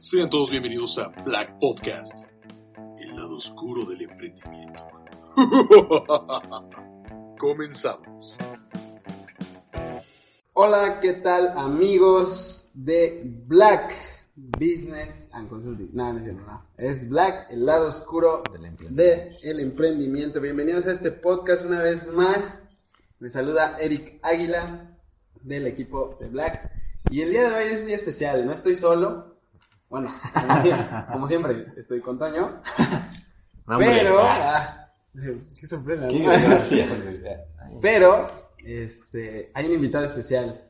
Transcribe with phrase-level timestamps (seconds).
[0.00, 2.24] Sean todos bienvenidos a Black Podcast,
[2.98, 4.82] el lado oscuro del emprendimiento.
[7.38, 8.34] Comenzamos.
[10.54, 13.92] Hola, ¿qué tal amigos de Black
[14.34, 15.90] Business and Consulting?
[15.92, 16.64] No, no es no.
[16.78, 20.40] Es Black, el lado oscuro del emprendimiento.
[20.40, 22.62] Bienvenidos a este podcast una vez más.
[23.18, 24.96] Me saluda Eric Águila
[25.42, 26.72] del equipo de Black.
[27.10, 28.46] Y el día de hoy es un día especial.
[28.46, 29.29] No estoy solo.
[29.90, 32.62] Bueno, como siempre, como siempre estoy con Toño.
[33.78, 34.88] Pero, ah,
[35.60, 36.08] qué sorpresa.
[36.08, 36.30] Qué ¿no?
[36.30, 36.86] gracia.
[37.82, 38.26] Pero,
[38.64, 40.64] este, hay un invitado especial.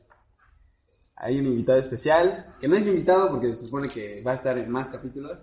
[1.15, 4.57] Hay un invitado especial, que no es invitado porque se supone que va a estar
[4.57, 5.37] en más capítulos.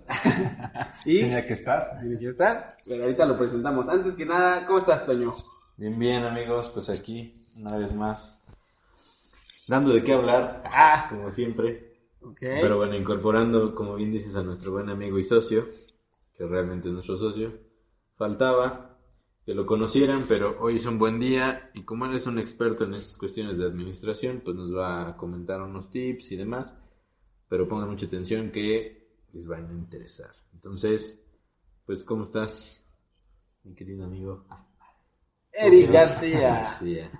[1.05, 1.99] y Tenía que estar.
[2.01, 3.87] tiene que estar, pero ahorita lo presentamos.
[3.87, 5.33] Antes que nada, ¿cómo estás, Toño?
[5.77, 8.41] Bien, bien, amigos, pues aquí, una vez más,
[9.69, 11.88] dando de qué hablar, Ah, como siempre.
[12.21, 12.39] Ok.
[12.39, 15.67] Pero bueno, incorporando, como bien dices, a nuestro buen amigo y socio,
[16.33, 17.53] que realmente es nuestro socio.
[18.15, 18.97] Faltaba
[19.45, 22.83] que lo conocieran, pero hoy es un buen día y como él es un experto
[22.83, 26.77] en estas cuestiones de administración, pues nos va a comentar unos tips y demás.
[27.47, 30.29] Pero pongan mucha atención que les van a interesar.
[30.53, 31.25] Entonces,
[31.85, 32.85] pues, ¿cómo estás,
[33.63, 34.45] mi querido amigo?
[35.51, 36.39] Eric García.
[36.63, 37.11] García.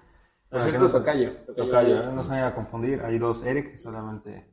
[0.50, 1.32] Por Ah, cierto, tocayo.
[1.56, 3.02] Tocayo, no se vayan a confundir.
[3.02, 4.46] Hay dos Eric, solamente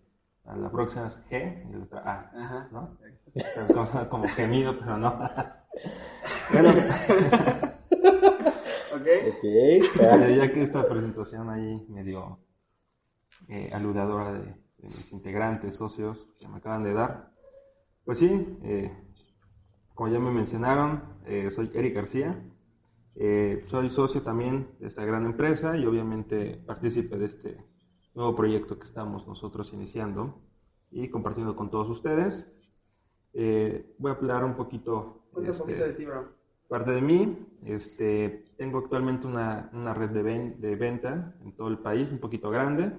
[0.55, 2.31] la próxima es G y la otra A.
[2.45, 2.69] Ajá.
[2.73, 2.97] ¿no?
[3.75, 5.19] Como, como gemido, pero no.
[6.53, 6.69] bueno,
[8.95, 9.07] Ok.
[9.07, 9.81] eh,
[10.37, 12.39] ya que esta presentación ahí medio
[13.49, 14.39] eh, aludadora de,
[14.79, 17.31] de mis integrantes, socios que me acaban de dar,
[18.05, 18.91] pues sí, eh,
[19.95, 22.41] como ya me mencionaron, eh, soy Eric García.
[23.19, 27.66] Eh, soy socio también de esta gran empresa y obviamente partícipe de este
[28.17, 30.41] nuevo proyecto que estamos nosotros iniciando
[30.91, 32.47] y compartiendo con todos ustedes.
[33.35, 36.29] Eh, voy a hablar un poquito, Cuéntanos un este, poquito de ti, bro.
[36.69, 37.47] parte de mí.
[37.65, 42.19] Este, tengo actualmente una, una red de, ven- de venta en todo el país, un
[42.19, 42.93] poquito grande,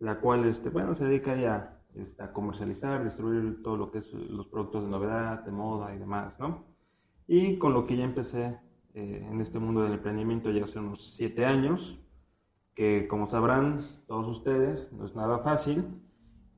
[0.00, 4.12] la cual este, bueno, se dedica ya este, a comercializar, distribuir todo lo que es
[4.12, 6.64] los productos de novedad, de moda y demás, ¿no?
[7.28, 8.58] Y con lo que ya empecé
[8.94, 12.00] eh, en este mundo del emprendimiento ya hace unos siete años,
[12.78, 15.84] que como sabrán todos ustedes, no es nada fácil,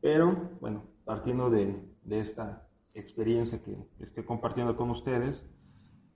[0.02, 5.42] pero bueno, partiendo de, de esta experiencia que estoy compartiendo con ustedes,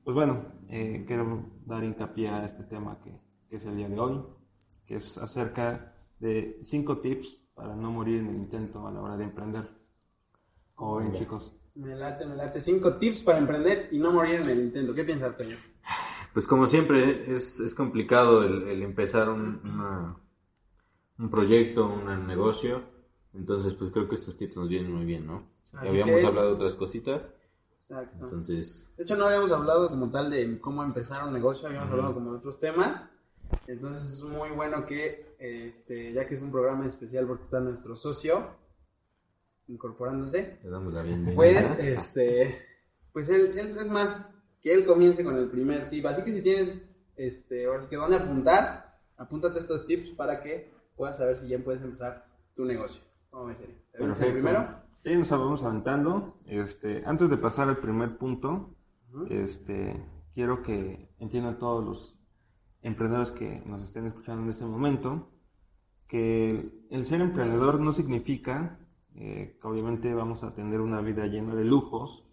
[0.05, 3.99] pues bueno, eh, quiero dar hincapié a este tema que, que es el día de
[3.99, 4.23] hoy,
[4.85, 9.17] que es acerca de cinco tips para no morir en el intento a la hora
[9.17, 9.71] de emprender.
[10.75, 11.57] Como ven, chicos.
[11.77, 12.61] Me late, me late.
[12.61, 14.93] Cinco tips para emprender y no morir en el intento.
[14.93, 15.57] ¿Qué piensas, Toño?
[16.35, 20.17] Pues como siempre, es, es complicado el, el empezar un, una-
[21.19, 22.83] un proyecto, un negocio.
[23.33, 25.43] Entonces, pues creo que estos tips nos vienen muy bien, ¿no?
[25.73, 27.33] Así habíamos que- hablado de otras cositas.
[27.75, 28.25] Exacto.
[28.25, 32.15] Entonces, De hecho, no habíamos hablado como tal de cómo empezar un negocio, habíamos hablado
[32.15, 33.05] como de otros temas.
[33.67, 37.95] Entonces, es muy bueno que, este, ya que es un programa especial porque está nuestro
[37.97, 38.49] socio
[39.69, 41.35] incorporándose, le damos la bienvenida.
[41.37, 42.59] pues, este,
[43.13, 44.29] pues él, él es más
[44.65, 46.07] que él comience con el primer tip.
[46.07, 46.83] Así que si tienes,
[47.17, 51.59] este, ahora sí que dónde apuntar, apúntate estos tips para que puedas saber si ya
[51.59, 52.25] puedes empezar
[52.57, 53.03] tu negocio.
[53.29, 53.77] ¿Cómo ves, Eric?
[53.93, 54.83] ¿Te el primero?
[55.05, 56.39] Sí, nos vamos aventando.
[56.47, 58.75] Este, antes de pasar al primer punto,
[59.29, 60.03] este,
[60.35, 62.19] quiero que entiendan todos los
[62.81, 65.29] emprendedores que nos estén escuchando en este momento
[66.09, 68.79] que el ser emprendedor no significa
[69.15, 72.25] eh, que obviamente vamos a tener una vida llena de lujos,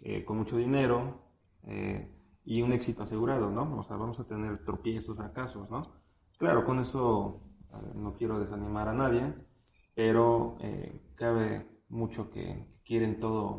[0.00, 1.25] eh, con mucho dinero
[1.66, 2.10] eh,
[2.44, 3.78] y un éxito asegurado, ¿no?
[3.78, 5.82] O sea, vamos a tener tropiezos, fracasos, ¿no?
[6.38, 7.40] Claro, con eso
[7.94, 9.34] no quiero desanimar a nadie,
[9.94, 13.56] pero eh, cabe mucho que quieren todo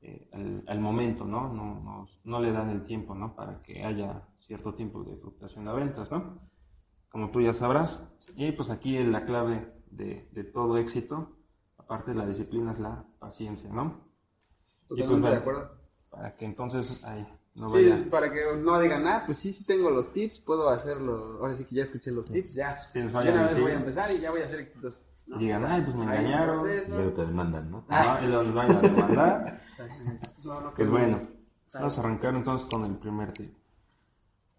[0.00, 1.52] eh, al, al momento, ¿no?
[1.52, 3.34] No, no, no le dan el tiempo, ¿no?
[3.34, 6.40] Para que haya cierto tiempo de fluctuación de ventas, ¿no?
[7.10, 8.00] Como tú ya sabrás.
[8.36, 11.36] Y pues aquí la clave de, de todo éxito,
[11.78, 14.04] aparte de la disciplina, es la paciencia, ¿no?
[14.94, 15.75] Y pues, Totalmente de bueno, acuerdo.
[16.16, 18.10] Para que entonces ay, no Sí, vaya.
[18.10, 21.38] para que no digan, ah, pues sí, sí tengo los tips, puedo hacerlo.
[21.40, 22.74] Ahora sí que ya escuché los tips, ya.
[22.74, 25.00] Sí, vayan una a vez voy a empezar y ya voy a ser exitoso.
[25.26, 25.38] ¿no?
[25.38, 26.58] Digan, ay, pues me engañaron.
[26.58, 27.84] Y luego te demandan, ¿no?
[27.88, 29.60] Ah, y los vayan a demandar.
[30.44, 31.18] No, no Pues bueno,
[31.74, 33.52] vamos a arrancar entonces con el primer tip.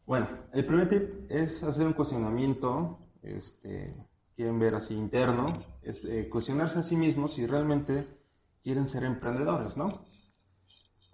[0.06, 3.96] Bueno, el primer tip es hacer un cuestionamiento, este,
[4.36, 5.46] quieren ver así interno,
[5.82, 8.06] es eh, cuestionarse a sí mismos si realmente
[8.64, 9.88] quieren ser emprendedores, ¿no?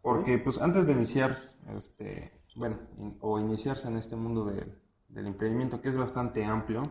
[0.03, 1.31] Porque pues antes de iniciar,
[1.77, 4.67] este, bueno, in- o iniciarse en este mundo de-
[5.09, 6.83] del emprendimiento que es bastante amplio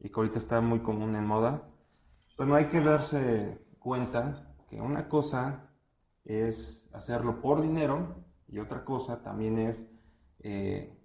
[0.00, 1.62] y que ahorita está muy común en moda,
[2.36, 5.70] pues no hay que darse cuenta que una cosa
[6.24, 8.16] es hacerlo por dinero
[8.48, 9.82] y otra cosa también es
[10.40, 10.96] eh,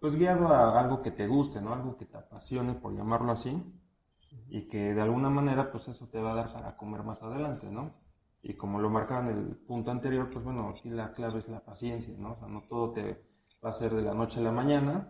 [0.00, 1.74] pues guiado a algo que te guste, ¿no?
[1.74, 3.62] Algo que te apasione, por llamarlo así,
[4.48, 7.68] y que de alguna manera pues eso te va a dar para comer más adelante,
[7.70, 7.92] ¿no?
[8.42, 11.60] Y como lo marcaba en el punto anterior, pues bueno, aquí la clave es la
[11.60, 12.32] paciencia, ¿no?
[12.32, 13.22] O sea, no todo te
[13.64, 15.08] va a ser de la noche a la mañana,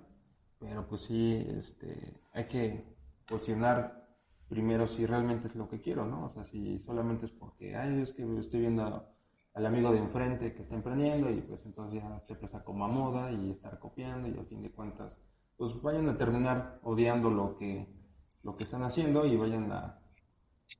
[0.59, 2.85] pero pues sí, este, hay que
[3.29, 4.07] cuestionar
[4.49, 6.27] primero si realmente es lo que quiero, ¿no?
[6.27, 9.09] O sea, si solamente es porque, ay, es que estoy viendo
[9.55, 12.89] al amigo de enfrente que está emprendiendo y pues entonces ya te pesa como a
[12.89, 15.17] moda y estar copiando y a fin de cuentas,
[15.57, 17.89] pues vayan a terminar odiando lo que,
[18.43, 19.99] lo que están haciendo y vayan a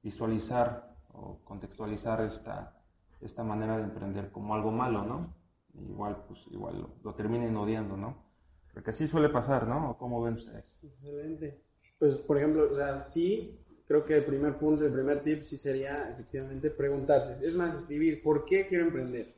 [0.03, 2.77] visualizar o contextualizar esta,
[3.21, 5.35] esta manera de emprender como algo malo, ¿no?
[5.75, 8.33] Igual, pues igual lo, lo terminen odiando, ¿no?
[8.73, 9.91] Porque así suele pasar, ¿no?
[9.91, 10.65] ¿O ¿Cómo ven ustedes?
[10.83, 11.61] Excelente.
[11.99, 15.57] Pues, por ejemplo, o sea, sí, creo que el primer punto, el primer tip sí
[15.57, 17.47] sería efectivamente preguntarse.
[17.47, 19.35] Es más, escribir, ¿por qué quiero emprender?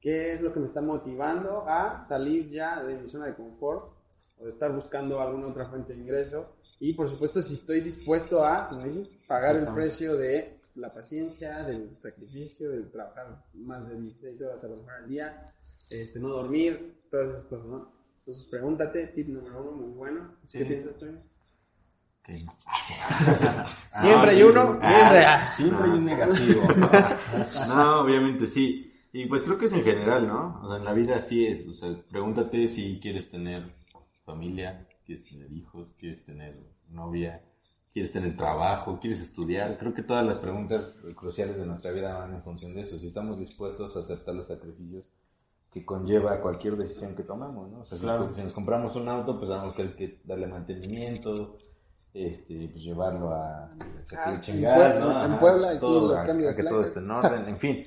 [0.00, 3.92] ¿Qué es lo que me está motivando a salir ya de mi zona de confort
[4.40, 6.56] o de estar buscando alguna otra fuente de ingreso?
[6.80, 11.62] Y, por supuesto, si estoy dispuesto a, como dices, pagar el precio de la paciencia,
[11.64, 15.44] del sacrificio, de trabajar más de 16 horas a lo mejor al día,
[15.90, 17.92] este, no dormir, todas esas cosas, ¿no?
[18.20, 20.34] Entonces, pregúntate, tip número uno, muy bueno.
[20.50, 20.64] ¿Qué Sí.
[20.64, 21.06] piensas tú?
[22.24, 22.52] Que no.
[24.00, 24.86] Siempre hay sí, uno, sí.
[24.86, 27.74] siempre Ah, Siempre hay un negativo, ¿no?
[27.74, 28.88] No, obviamente sí.
[29.12, 30.60] Y pues creo que es en general, ¿no?
[30.62, 31.66] O sea, en la vida así es.
[31.66, 33.74] O sea, pregúntate si quieres tener
[34.24, 36.54] familia, quieres tener hijos, quieres tener
[36.88, 37.42] novia,
[37.92, 39.76] quieres tener trabajo, quieres estudiar.
[39.78, 42.98] Creo que todas las preguntas cruciales de nuestra vida van en función de eso.
[42.98, 45.04] Si estamos dispuestos a aceptar los sacrificios
[45.72, 47.80] que conlleva cualquier decisión que tomamos, ¿no?
[47.80, 48.34] O sea, si- Claro.
[48.34, 51.56] si, nos compramos un auto, pues tenemos que, que darle mantenimiento,
[52.14, 53.78] este, pues llevarlo a, a
[54.08, 55.34] que Ah, chingadas, Puebla- ¿no?
[55.34, 57.86] en Puebla, aquí todo, a- cambio de a que todo esté en orden, en fin.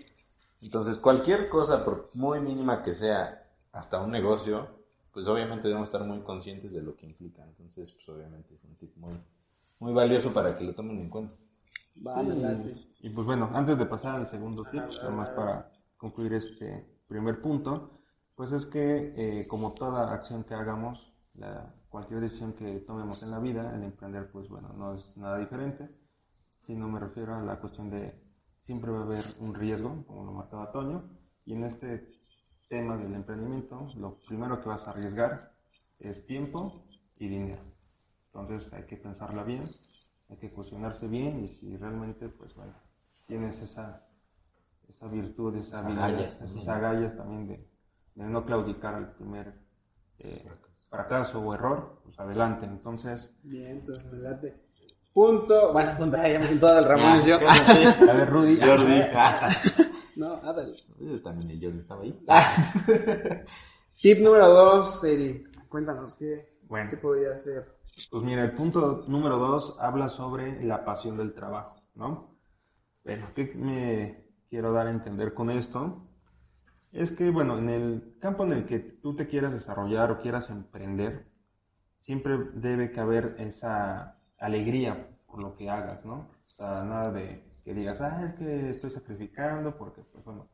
[0.62, 4.68] Entonces, cualquier cosa, por muy mínima que sea, hasta un negocio,
[5.12, 7.44] pues obviamente debemos estar muy conscientes de lo que implica.
[7.44, 9.14] Entonces, pues obviamente es un tip muy,
[9.80, 11.36] muy valioso para que lo tomen en cuenta.
[12.06, 12.76] Va, me late.
[13.00, 17.42] Y pues bueno, antes de pasar al segundo tip, nada más para concluir este primer
[17.42, 18.00] punto,
[18.36, 23.32] pues es que eh, como toda acción que hagamos, la, cualquier decisión que tomemos en
[23.32, 25.90] la vida, el emprender pues bueno, no es nada diferente,
[26.66, 28.22] sino me refiero a la cuestión de
[28.64, 31.04] siempre va a haber un riesgo, como lo marcaba Toño,
[31.46, 32.08] y en este
[32.68, 35.54] tema del emprendimiento, lo primero que vas a arriesgar
[36.00, 36.84] es tiempo
[37.18, 37.75] y dinero.
[38.36, 39.64] Entonces hay que pensarla bien,
[40.30, 42.74] hay que cuestionarse bien y si realmente, pues bueno,
[43.28, 44.06] tienes esa,
[44.90, 46.70] esa virtud, esa Esas habilidad, agallas esas también.
[46.70, 47.70] agallas también de,
[48.16, 49.54] de no claudicar al primer
[50.20, 50.46] eh,
[50.90, 52.66] fracaso o error, pues adelante.
[52.66, 54.54] Entonces, Bien, entonces me late.
[55.14, 55.72] Punto.
[55.72, 56.18] Bueno, punto.
[56.18, 57.38] Ya me siento el Ramón y yo.
[57.38, 58.58] a ver, Rudy.
[58.62, 59.00] Jordi.
[59.14, 59.50] Ah,
[60.18, 60.76] No, ándale.
[61.24, 63.46] También el Jordi estaba ahí.
[64.02, 65.44] Tip número dos, Eri.
[65.70, 66.90] Cuéntanos, ¿qué, Bueno.
[66.90, 67.76] ¿qué podría ser?
[68.10, 72.36] Pues mira, el punto número dos habla sobre la pasión del trabajo, ¿no?
[73.04, 76.06] Bueno, ¿qué me quiero dar a entender con esto?
[76.92, 80.50] Es que, bueno, en el campo en el que tú te quieras desarrollar o quieras
[80.50, 81.28] emprender,
[82.02, 86.30] siempre debe caber esa alegría por lo que hagas, ¿no?
[86.48, 90.48] O sea, nada de que digas, ah, es que estoy sacrificando porque, pues bueno,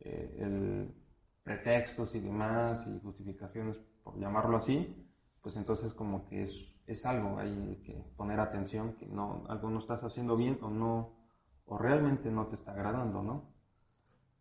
[0.00, 0.94] eh, el
[1.42, 5.07] pretextos y demás y justificaciones, por llamarlo así,
[5.48, 6.52] pues entonces como que es,
[6.86, 11.16] es algo ahí que poner atención, que no, algo no estás haciendo bien o no,
[11.64, 13.54] o realmente no te está agradando, ¿no?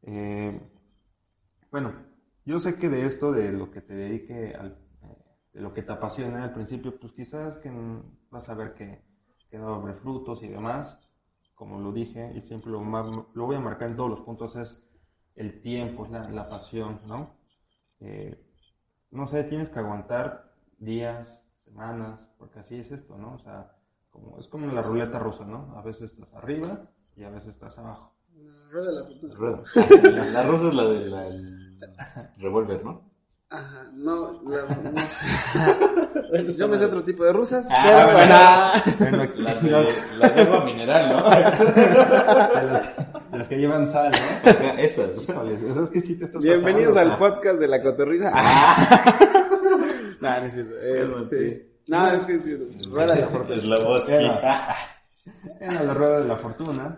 [0.02, 0.60] Eh,
[1.72, 1.94] bueno,
[2.44, 5.18] yo sé que de esto, de lo que te dedique, al, eh,
[5.54, 7.72] de lo que te apasiona al principio, pues quizás que
[8.30, 9.02] vas a ver que,
[9.50, 11.00] que no va a haber frutos y demás,
[11.56, 14.86] como lo dije, y siempre lo, voy a marcar en todos los puntos, es
[15.38, 17.38] el tiempo, la, la pasión, ¿no?
[18.02, 18.44] Eh,
[19.12, 20.47] no sé, tienes que aguantar
[20.78, 23.34] días, semanas, porque así es esto, ¿no?
[23.36, 23.72] O sea,
[24.12, 25.74] como, es como la ruleta rusa, ¿no?
[25.78, 26.82] A veces estás arriba
[27.16, 28.14] y a veces estás abajo.
[28.70, 29.36] Rueda de la fortuna.
[29.36, 29.64] Rueda.
[30.04, 31.80] La, la rosa es la del
[32.38, 33.08] revólver, ¿no?
[33.50, 35.28] Ajá, no, la- no sé.
[36.58, 39.22] Yo me sé otro tipo de rusas, Ah, pero bueno.
[39.24, 39.34] bueno.
[39.38, 39.72] Las de,
[40.20, 41.24] las de agua mineral, ¿no?
[43.38, 44.78] los que llevan sal, ¿no?
[44.78, 45.24] Esas.
[45.24, 47.14] Híjoles, eso es que sí te estás Bienvenidos pasando.
[47.14, 48.32] al podcast de la cotorriza.
[48.36, 49.18] Ah.
[50.22, 50.80] No, no es cierto.
[50.80, 51.78] Este...
[51.88, 52.66] No, es que es cierto.
[52.90, 53.62] Rueda la fortuna.
[53.62, 54.14] Slobotsky.
[54.14, 54.76] Era.
[55.60, 56.98] Era la rueda de la fortuna.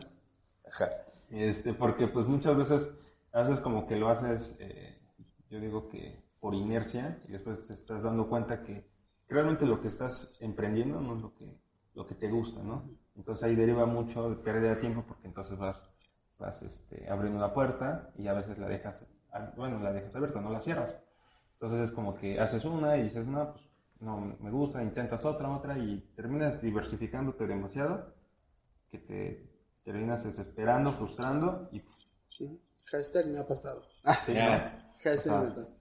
[0.68, 0.90] Ajá.
[1.30, 2.90] Este, porque pues muchas veces,
[3.32, 4.98] a veces como que lo haces, eh,
[5.50, 8.88] yo digo que por inercia, y después te estás dando cuenta que
[9.28, 11.60] realmente lo que estás emprendiendo no es lo que,
[11.94, 12.90] lo que te gusta, ¿no?
[13.16, 15.90] Entonces ahí deriva mucho de pérdida de tiempo porque entonces vas,
[16.38, 20.40] vas este, abriendo la puerta y a veces la dejas, ah, bueno, la dejas abierta,
[20.42, 20.98] no la cierras.
[21.62, 23.66] Entonces es como que haces una y dices, no, pues
[24.00, 28.13] no me gusta, intentas otra, otra y terminas diversificándote demasiado
[28.89, 29.50] que te
[29.84, 31.98] terminas desesperando, frustrando y pues,
[32.30, 32.62] Sí.
[32.86, 33.84] Hashtag me ha pasado.
[34.25, 34.94] sí, Ya.
[35.04, 35.42] Hashtag Ah.
[35.42, 35.80] me ha pasado.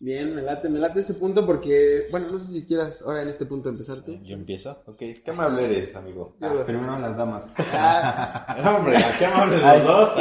[0.00, 3.28] Bien, me late, me late ese punto porque, bueno, no sé si quieras ahora en
[3.28, 4.18] este punto empezar tú.
[4.22, 4.82] ¿Yo empiezo?
[4.86, 4.98] Ok.
[4.98, 6.34] ¿Qué amable eres, amigo?
[6.40, 6.64] Sé.
[6.72, 7.48] primero las damas.
[7.56, 10.16] Ah, Hombre, qué amables los dos.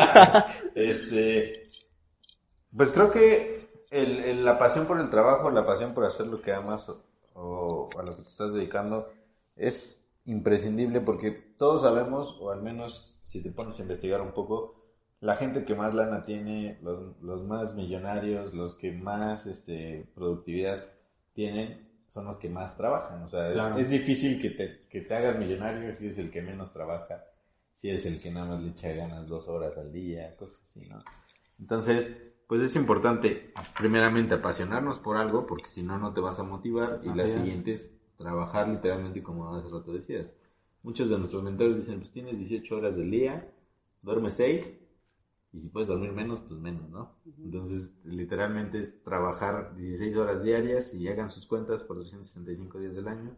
[0.75, 1.63] este,
[2.77, 3.60] pues creo que
[3.91, 7.03] el, el- la pasión por el trabajo, la pasión por hacer lo que amas o,
[7.35, 9.07] o a lo que te estás dedicando
[9.55, 14.75] es imprescindible porque todos sabemos, o al menos si te pones a investigar un poco,
[15.19, 20.83] la gente que más lana tiene, los, los más millonarios, los que más este, productividad
[21.33, 23.21] tienen, son los que más trabajan.
[23.23, 23.77] O sea, es, Claro.
[23.77, 27.23] es difícil que te, que te hagas millonario si es el que menos trabaja,
[27.75, 30.81] si es el que nada más le echa ganas dos horas al día, cosas así,
[30.87, 30.99] ¿no?
[31.61, 36.43] Entonces, pues es importante, primeramente, apasionarnos por algo, porque si no, no te vas a
[36.43, 36.99] motivar.
[37.03, 40.35] Y la siguiente es trabajar literalmente como hace rato decías.
[40.83, 43.53] Muchos de nuestros mentores dicen, pues tienes 18 horas del día,
[44.01, 44.73] duermes 6,
[45.53, 47.15] y si puedes dormir menos, pues menos, ¿no?
[47.37, 53.07] Entonces, literalmente es trabajar 16 horas diarias y hagan sus cuentas por 365 días del
[53.07, 53.37] año,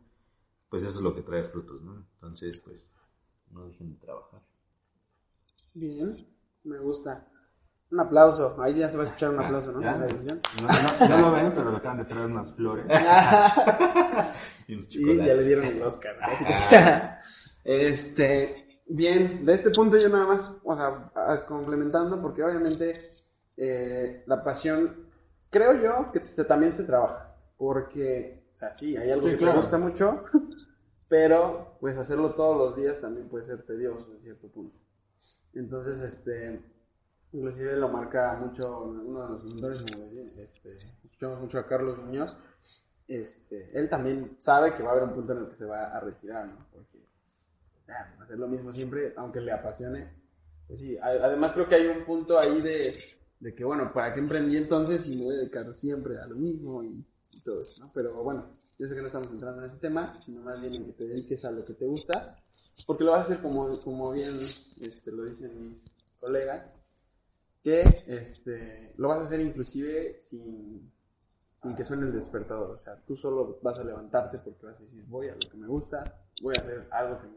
[0.70, 2.06] pues eso es lo que trae frutos, ¿no?
[2.16, 2.92] Entonces, pues,
[3.52, 4.42] no dejen de trabajar.
[5.74, 6.28] bien,
[6.64, 7.28] me gusta.
[7.94, 8.56] Un aplauso.
[8.62, 9.82] Ahí ya se va a escuchar un aplauso, ¿no?
[9.82, 9.92] ¿Ya?
[9.98, 12.86] No, no- no lo ven, pero le acaban de traer unas flores.
[14.68, 16.16] Y Y ya le dieron el Oscar.
[16.22, 22.44] Así que, este, bien, de este punto yo nada más, o sea, a- complementando, porque
[22.44, 23.12] obviamente
[23.58, 25.10] eh, la pasión,
[25.50, 29.38] creo yo que se- también se trabaja, porque, o sea, sí, hay algo Sí, que
[29.38, 29.54] claro.
[29.54, 30.24] te gusta mucho,
[31.10, 34.80] pero pues hacerlo todos los días también puede ser tedioso en cierto punto.
[35.54, 36.62] Entonces, este,
[37.34, 42.38] inclusive lo marca mucho uno de los decía, este, escuchamos mucho a Carlos Muñoz,
[43.08, 45.86] este, él también sabe que va a haber un punto en el que se va
[45.86, 46.66] a retirar, ¿no?
[46.72, 47.00] Porque
[47.88, 50.14] ya, hacer lo mismo siempre, aunque le apasione,
[50.68, 52.98] pues sí, además creo que hay un punto ahí de,
[53.40, 56.36] de que, bueno, ¿para qué emprendí entonces si me voy a dedicar siempre a lo
[56.36, 57.92] mismo y, y todo eso, ¿no?
[57.94, 58.46] Pero bueno,
[58.78, 61.06] yo sé que no estamos entrando en ese tema, sino más bien en que te
[61.06, 62.38] dediques a lo que te gusta,
[62.86, 65.84] porque lo vas a hacer como, como bien este, lo dicen mis
[66.20, 66.83] colegas,
[67.64, 70.92] que este, lo vas a hacer inclusive sin,
[71.62, 72.72] sin que suene el despertador.
[72.72, 75.58] O sea, tú solo vas a levantarte porque vas a decir, voy a lo que
[75.58, 76.04] me gusta,
[76.42, 77.28] voy a hacer algo que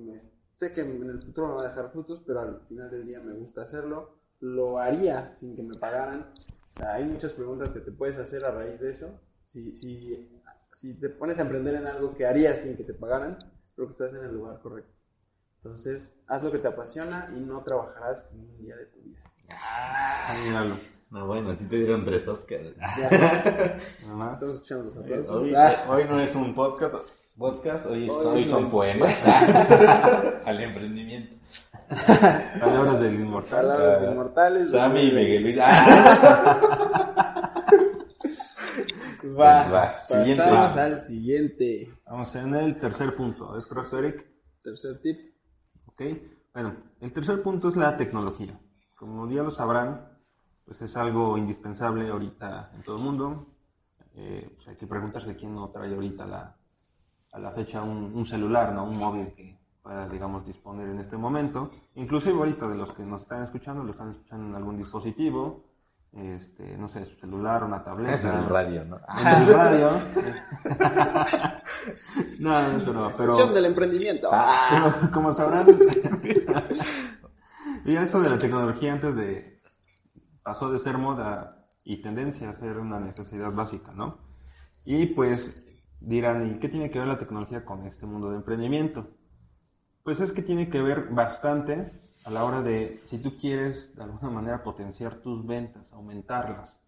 [0.00, 0.20] me,
[0.52, 3.20] sé que en el futuro me va a dejar frutos, pero al final del día
[3.20, 4.16] me gusta hacerlo.
[4.40, 6.26] Lo haría sin que me pagaran.
[6.74, 9.20] Hay muchas preguntas que te puedes hacer a raíz de eso.
[9.46, 10.28] Si, si,
[10.72, 13.38] si te pones a emprender en algo que harías sin que te pagaran,
[13.74, 14.92] creo que estás en el lugar correcto.
[15.58, 19.25] Entonces, haz lo que te apasiona y no trabajarás ni un día de tu vida.
[19.50, 20.76] Ah, míralo.
[21.10, 22.74] No, bueno, a ti te dieron tres Oscars.
[24.00, 25.46] Estamos escuchando los aplausos.
[25.46, 26.94] Hoy, Ah, hoy no es un podcast,
[27.38, 28.08] podcast hoy,
[28.48, 29.24] son poemas
[30.46, 31.36] al emprendimiento.
[32.58, 33.60] Palabras del inmortal.
[33.66, 34.70] palabras de inmortales.
[34.72, 35.56] Sammy y Miguel Luis.
[35.60, 37.30] Ah,
[39.38, 40.42] Va, Va, siguiente.
[40.42, 41.92] pasamos al siguiente.
[42.06, 43.56] Vamos en el tercer punto.
[43.58, 44.24] ¿Es correcto, Eric?
[44.62, 45.18] Tercer tip.
[45.86, 46.02] Ok.
[46.54, 48.58] Bueno, el tercer punto es la tecnología.
[48.96, 50.08] Como ya lo sabrán,
[50.64, 53.46] pues es algo indispensable ahorita en todo el mundo.
[54.14, 56.56] Eh, pues hay que preguntarse quién no trae ahorita la,
[57.32, 58.84] a la fecha un, un celular, ¿no?
[58.84, 61.70] Un móvil que pueda, digamos, disponer en este momento.
[61.94, 65.62] Inclusive ahorita de los que nos están escuchando, lo están escuchando en algún dispositivo,
[66.12, 68.38] este, no sé, su celular, una tableta.
[68.42, 68.96] el radio, ¿no?
[69.20, 69.90] en el radio.
[72.40, 73.30] no, no, eso no, pero...
[73.30, 74.30] Sección del emprendimiento.
[74.30, 75.66] Como, como sabrán,
[77.92, 79.60] ya esto de la tecnología antes de
[80.42, 84.18] pasó de ser moda y tendencia a ser una necesidad básica, ¿no?
[84.84, 85.62] Y pues
[86.00, 89.08] dirán, ¿y qué tiene que ver la tecnología con este mundo de emprendimiento?
[90.02, 91.92] Pues es que tiene que ver bastante
[92.24, 96.80] a la hora de, si tú quieres de alguna manera potenciar tus ventas, aumentarlas,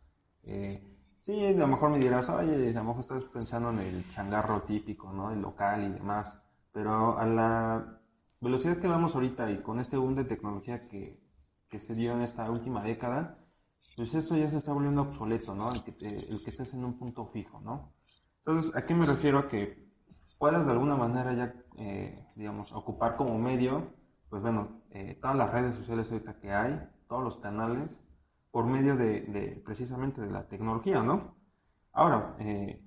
[0.44, 4.08] eh, Sí, a lo mejor me dirás, oye, a lo mejor estás pensando en el
[4.08, 5.30] changarro típico, ¿no?
[5.30, 6.34] El local y demás.
[6.72, 7.97] Pero a la
[8.40, 11.20] velocidad que vamos ahorita y con este boom de tecnología que,
[11.68, 13.38] que se dio en esta última década,
[13.96, 15.74] pues esto ya se está volviendo obsoleto, ¿no?
[15.74, 17.92] El que, te- el que estés en un punto fijo, ¿no?
[18.44, 19.38] Entonces, ¿a qué me refiero?
[19.38, 19.86] A que
[20.38, 23.92] puedas de alguna manera ya, eh, digamos, ocupar como medio,
[24.30, 28.00] pues bueno, eh, todas las redes sociales ahorita que hay, todos los canales,
[28.50, 31.36] por medio de, de precisamente de la tecnología, ¿no?
[31.92, 32.82] Ahora, eh,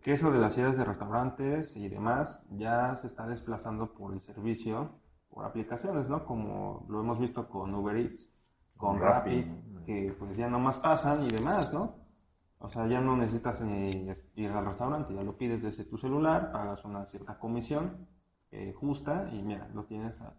[0.00, 4.20] que eso de las ideas de restaurantes y demás ya se está desplazando por el
[4.22, 4.90] servicio,
[5.28, 6.24] por aplicaciones, ¿no?
[6.24, 8.28] Como lo hemos visto con Uber Eats,
[8.76, 9.50] con Rappi.
[9.86, 11.96] Que pues ya nomás pasan y demás, ¿no?
[12.58, 16.52] O sea, ya no necesitas eh, ir al restaurante, ya lo pides desde tu celular,
[16.52, 18.06] pagas una cierta comisión
[18.52, 20.34] eh, justa y mira, lo tienes a,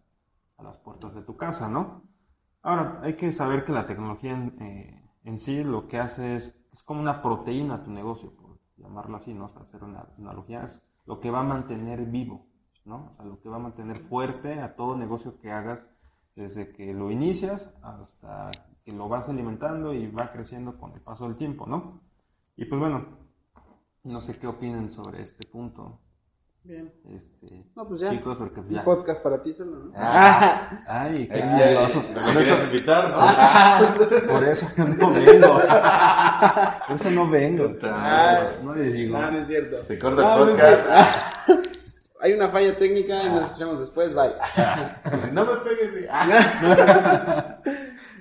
[0.57, 2.03] a las puertas de tu casa, ¿no?
[2.62, 6.57] Ahora, hay que saber que la tecnología en, eh, en sí lo que hace es,
[6.72, 8.33] es como una proteína a tu negocio,
[8.94, 9.46] llamarlo así, ¿no?
[9.46, 12.46] O sea, hacer una analogía, es lo que va a mantener vivo,
[12.86, 13.12] ¿no?
[13.12, 15.90] O sea, lo que va a mantener fuerte a todo negocio que hagas
[16.36, 18.52] desde que lo inicias hasta
[18.86, 22.02] que lo vas alimentando y va creciendo con el paso del tiempo, ¿no?
[22.56, 23.06] Y pues bueno,
[24.04, 26.00] no sé qué opinen sobre este punto,
[26.65, 26.93] Bien.
[27.13, 28.10] este, No, pues ya.
[28.10, 28.84] chicos, porque Un ya...
[28.86, 29.91] podcast para ti solo, ¿no?
[29.96, 30.79] Ah.
[30.88, 32.01] Ay, qué miedoso.
[32.01, 34.27] ¿Me Por eso, invitar, no?
[34.34, 35.60] por eso yo no vengo.
[36.88, 37.74] Por eso no vengo.
[37.84, 38.48] Ah.
[38.63, 39.17] No les digo.
[39.17, 39.84] No, no es cierto.
[39.86, 41.60] Se corta No, el podcast.
[42.22, 44.32] Hay una falla técnica y nos escuchamos después, bye.
[45.20, 45.51] Si no me.
[46.10, 47.60] Ah.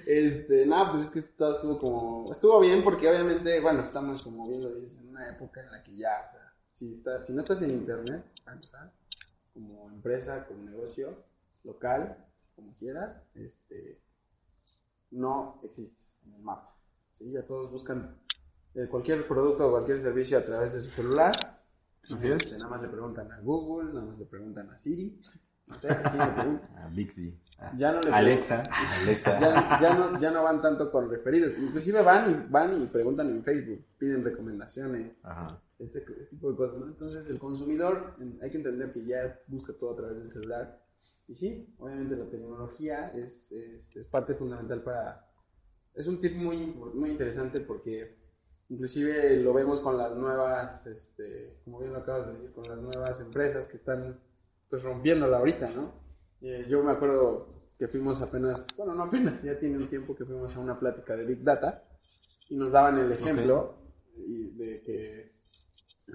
[0.05, 4.49] Este, nada, pues es que todo estuvo como, estuvo bien porque obviamente, bueno, estamos como
[4.49, 6.41] bien lo dices, en una época en la que ya, o sea,
[6.83, 8.25] si, está- si no estás en internet,
[9.55, 11.17] como empresa, como negocio,
[11.63, 12.17] local,
[12.57, 14.01] como quieras, este,
[15.13, 16.77] no existes en el mapa,
[17.19, 17.31] ¿sí?
[17.31, 18.17] Ya todos buscan
[18.75, 21.33] eh, cualquier producto o cualquier servicio a través de su celular,
[22.03, 22.43] Así es.
[22.43, 25.21] Este, nada más le preguntan a Google, nada más le preguntan a Siri,
[25.69, 26.95] no sé, ¿a quién le preguntan?
[26.97, 27.39] Bixby.
[27.77, 28.63] Ya no le Alexa.
[29.03, 29.39] Alexa.
[29.41, 31.53] ya, ya no, ya no van tanto con referidos.
[31.59, 35.61] Inclusive van y, van y preguntan en Facebook, piden recomendaciones, este, Ajá.
[35.79, 36.79] este tipo de cosas.
[36.79, 36.87] ¿no?
[36.87, 40.83] Entonces el consumidor hay que entender que ya busca todo a través del celular.
[41.29, 45.29] Y sí, obviamente la tecnología es, es, es parte fundamental para...
[45.95, 48.17] Es un tip muy, muy interesante porque
[48.69, 52.79] inclusive lo vemos con las nuevas, este, como bien lo acabas de decir, con las
[52.79, 54.19] nuevas empresas que están
[54.71, 55.93] pues rompiéndola ahorita, ¿no?
[56.41, 60.25] Eh, yo me acuerdo que fuimos apenas, bueno, no apenas, ya tiene un tiempo que
[60.25, 61.83] fuimos a una plática de Big Data
[62.49, 63.75] y nos daban el ejemplo
[64.15, 65.33] de que,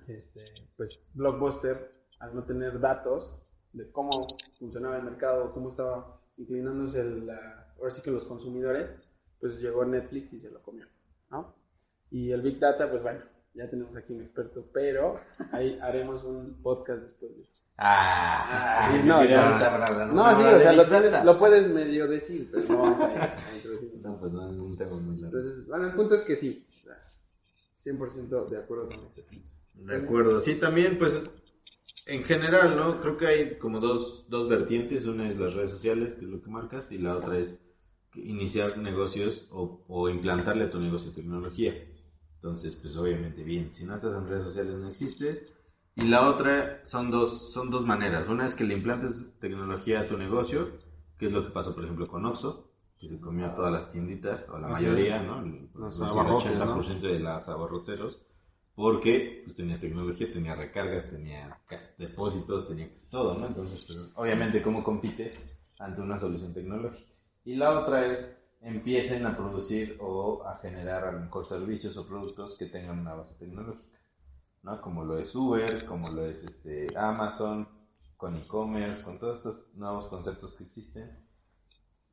[0.07, 0.45] este,
[0.77, 3.35] pues, Blockbuster, al no tener datos
[3.73, 4.11] de cómo
[4.57, 8.89] funcionaba el mercado, cómo estaba inclinándose el, la- ahora sí que los consumidores,
[9.41, 10.85] pues llegó Netflix y se lo comió,
[11.29, 11.53] ¿no?
[12.11, 13.19] Y el Big Data, pues bueno,
[13.55, 15.19] ya tenemos aquí un experto, pero
[15.51, 17.56] ahí haremos un podcast después de eso.
[17.79, 19.57] Ah, sí, no, ya.
[20.11, 23.55] No, sí, o sea, lo, tienes- lo puedes medio decir, pero no vamos a, a
[23.55, 23.91] introducir.
[24.01, 25.37] No, pues no, es un tema muy largo.
[25.37, 27.13] Entonces, bueno, el punto es que sí, o sea,
[27.83, 29.49] 100% de acuerdo con este punto.
[29.75, 31.29] De acuerdo, sí, también, pues,
[32.07, 32.99] en general, ¿no?
[32.99, 35.05] Creo que hay como dos, dos vertientes.
[35.05, 37.55] Una es las redes sociales, que es lo que marcas, y la otra es
[38.15, 41.75] iniciar negocios o, o implantarle a tu negocio tecnología.
[42.35, 45.45] Entonces, pues, obviamente, bien, si no estás en redes sociales no existes.
[45.97, 48.29] Y la otra son dos, son dos maneras.
[48.29, 50.77] Una es que le implantes tecnología a tu negocio,
[51.17, 54.45] que es lo que pasó, por ejemplo, con Oxxo, que se comió todas las tienditas,
[54.49, 55.21] o la mayoría.
[55.21, 55.41] ¿no?
[55.41, 58.21] El, Los el abarrotes, 80% de las abarroteros
[58.77, 61.59] porque pues tenía tecnología, tenía recargas, tenía
[61.97, 63.47] depósitos, tenía todo, ¿no?
[63.47, 65.35] Entonces, pues, obviamente, ¿cómo compites
[65.79, 67.11] ante una solución tecnológica?
[67.43, 68.23] Y la otra es,
[68.61, 73.15] empiecen a producir o a generar a lo mejor servicios o productos que tengan una
[73.15, 73.96] base tecnológica,
[74.63, 74.81] ¿no?
[74.81, 77.67] Como lo es Uber, como lo es este, Amazon,
[78.17, 81.17] con e-commerce, con todos estos nuevos conceptos que existen,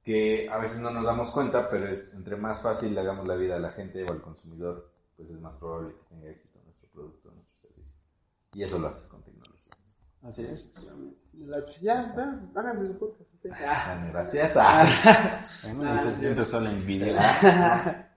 [0.03, 3.37] que a veces no nos damos cuenta, pero es entre más fácil le hagamos la
[3.37, 6.89] vida a la gente o al consumidor, pues es más probable que tenga éxito nuestro
[6.91, 7.93] producto, nuestro servicio.
[8.55, 9.73] Y eso lo haces con tecnología.
[10.23, 10.71] Así es.
[11.35, 13.31] La- Ya, ya, háganse su podcast.
[13.43, 13.49] ¿sí?
[13.49, 14.85] Bueno, gracias a Ah,
[16.13, 18.14] empe- sí.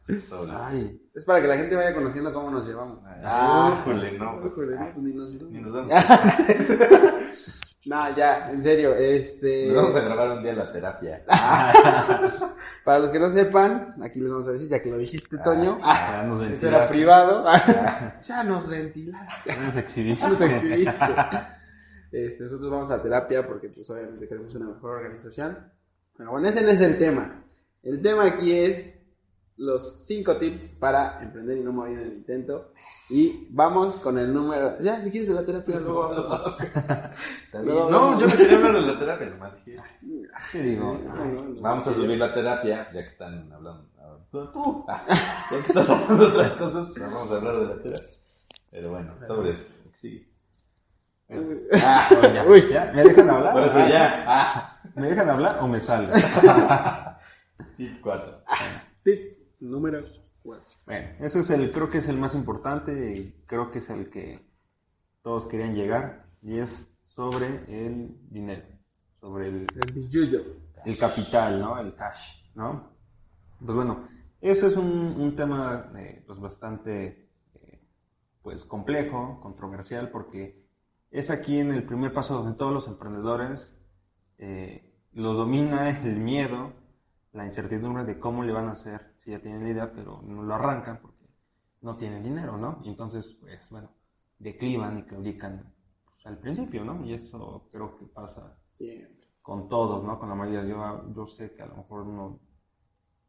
[0.49, 2.99] Ay, Es para que la gente vaya conociendo cómo nos llevamos.
[3.05, 4.57] Ah, no, pues, no, ah, pues
[5.03, 5.51] ni nos llevamos.
[5.51, 5.91] ni nos vamos,
[7.85, 9.67] No, ya, en serio, este...
[9.67, 11.23] nos vamos a grabar un día la terapia.
[12.83, 15.77] Para los que no sepan, aquí les vamos a decir, ya que lo dijiste, Toño,
[15.77, 17.45] ya nos eso era privado.
[18.21, 19.27] ya nos ventilaron.
[19.45, 20.27] Ya nos exhibiste.
[20.27, 21.05] Nos exhibiste.
[22.11, 25.57] Este, nosotros vamos a terapia porque pues obviamente queremos una mejor organización.
[26.17, 27.43] Pero bueno, ese no es el tema.
[27.83, 29.01] El tema aquí es
[29.57, 32.71] los cinco tips para emprender y no morir en el intento.
[33.09, 34.81] Y vamos con el número.
[34.81, 36.57] Ya, si quieres de la terapia, luego hablo.
[37.63, 38.21] Luego No, hablamos.
[38.21, 39.81] yo no quería hablar de la terapia, nomás dije,
[40.51, 40.99] ¿Qué digo?
[41.05, 43.85] No, no, no Vamos a subir la terapia, ya que están hablando.
[44.51, 45.05] Tú, ah,
[45.51, 48.07] ya que estás hablando de otras cosas, pues vamos a hablar de la terapia.
[48.71, 49.63] Pero bueno, sobre eso.
[49.95, 50.27] Sí.
[51.83, 52.69] Ah, ya, Uy.
[52.71, 53.53] ya, ¿Me dejan hablar?
[53.53, 54.23] Por eso ya.
[54.27, 56.13] Ah, ¿Me dejan hablar o me salgo?
[57.77, 58.43] tip 4.
[59.03, 60.03] Tip número
[60.43, 60.65] 4.
[60.85, 64.09] Bueno, ese es el, creo que es el más importante y creo que es el
[64.09, 64.45] que
[65.21, 68.65] todos querían llegar y es sobre el dinero,
[69.19, 71.79] sobre el, El el capital, ¿no?
[71.79, 72.91] El cash, ¿no?
[73.59, 74.07] Pues bueno,
[74.41, 77.81] eso es un, un tema eh, pues bastante eh,
[78.41, 80.67] pues complejo, controversial, porque
[81.11, 83.75] es aquí en el primer paso donde todos los emprendedores
[84.37, 86.73] eh, lo domina el miedo,
[87.37, 90.41] la incertidumbre de cómo le van a hacer si ya tienen la idea, pero no
[90.41, 91.25] lo arrancan porque
[91.81, 92.81] no tienen dinero, ¿no?
[92.83, 93.91] Y entonces, pues bueno,
[94.39, 95.71] declivan y claudican
[96.05, 97.05] pues, al principio, ¿no?
[97.05, 99.27] Y eso creo que pasa Siempre.
[99.43, 100.19] con todos, ¿no?
[100.19, 100.65] Con la mayoría.
[100.65, 102.39] Yo, yo sé que a lo mejor uno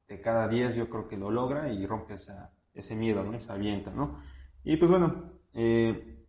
[0.09, 3.35] de cada 10 yo creo que lo logra y rompe esa, ese miedo, ¿no?
[3.35, 4.23] Y se avienta, ¿no?
[4.65, 6.25] Y pues bueno, eh,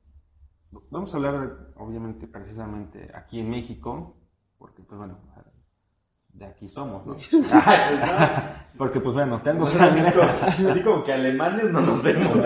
[0.92, 4.18] vamos a hablar obviamente precisamente aquí en México,
[4.58, 5.18] porque pues bueno,
[6.30, 7.16] de aquí somos, ¿no?
[8.78, 10.08] porque pues bueno, tengo sangre.
[10.70, 12.40] Así como que alemanes no nos vemos.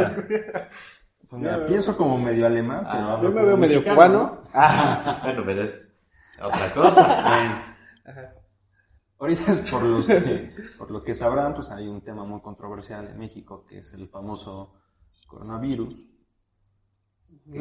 [1.30, 4.17] Pues mira, pienso como medio alemán, pero Ah, hablo Yo me veo medio mexicano, cubano.
[4.24, 4.43] ¿no?
[4.54, 5.91] Ah, Bueno, pero es
[6.41, 7.24] otra cosa.
[8.06, 8.24] Bueno,
[9.19, 13.17] ahorita por, los que- por lo que sabrán, pues hay un tema muy controversial en
[13.17, 14.76] México, que es el famoso
[15.28, 15.96] coronavirus,
[17.52, 17.60] que,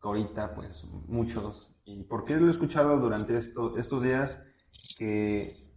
[0.00, 4.40] que ahorita pues muchos, y porque lo he escuchado durante esto, estos días,
[4.96, 5.68] que,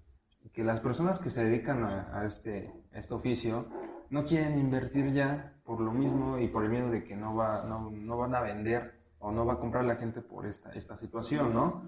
[0.53, 3.67] que las personas que se dedican a, este, este oficio
[4.09, 7.63] no quieren invertir ya por lo mismo y por el miedo de que no, va,
[7.63, 10.97] no, no van a vender o no va a comprar la gente por esta, esta
[10.97, 11.83] situación, ¿no?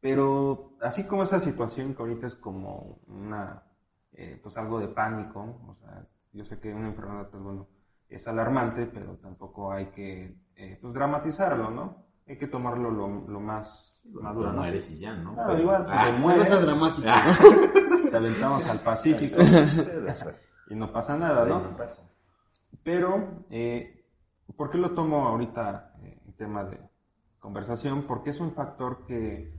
[0.00, 3.62] Pero así como esa situación que ahorita es como una,
[4.12, 7.68] eh, pues algo de pánico, o sea, yo sé que una enfermedad, pues bueno,
[8.08, 12.04] es alarmante, pero tampoco hay que, eh, pues dramatizarlo, ¿no?
[12.26, 14.60] Hay que tomarlo lo, lo más maduro, ¿no?
[14.60, 15.34] no eres y ya, ¿no?
[15.38, 17.08] Ah, Pero- igual, pues, Ah, te no mueres, seas dramático.
[18.10, 19.36] te aventamos al Pacífico
[20.68, 21.60] y no pasa nada, ¿no?
[21.60, 22.02] no pasa.
[22.82, 24.04] Pero, eh,
[24.56, 26.78] ¿por qué lo tomo ahorita eh, en tema de
[27.38, 28.06] conversación?
[28.06, 29.54] Porque es un factor que,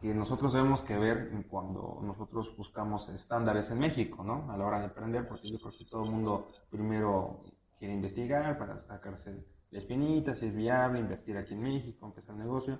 [0.00, 4.50] que nosotros debemos que ver cuando nosotros buscamos estándares en México, ¿no?
[4.52, 7.40] A la hora de emprender, porque yo creo que todo el mundo primero
[7.78, 12.40] quiere investigar para sacarse la espinita, si es viable, invertir aquí en México, empezar el
[12.42, 12.78] negocio.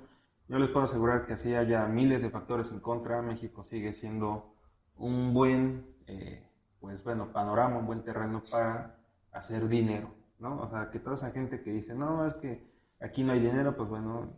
[0.48, 4.54] Yo les puedo asegurar que así haya miles de factores en contra, México sigue siendo
[4.96, 6.42] un buen, eh,
[6.80, 8.98] pues bueno, panorama, un buen terreno para
[9.32, 10.60] hacer dinero, ¿no?
[10.62, 12.66] O sea, que toda esa gente que dice, no, es que
[12.98, 14.32] aquí no hay dinero, pues bueno,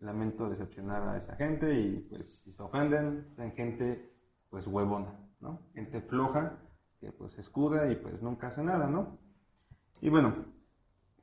[0.00, 4.12] lamento decepcionar a esa gente y pues si se ofenden, son gente
[4.50, 5.60] pues huevona, ¿no?
[5.74, 6.58] Gente floja
[7.00, 9.18] que pues escuda y pues nunca hace nada, ¿no?
[10.00, 10.34] Y bueno,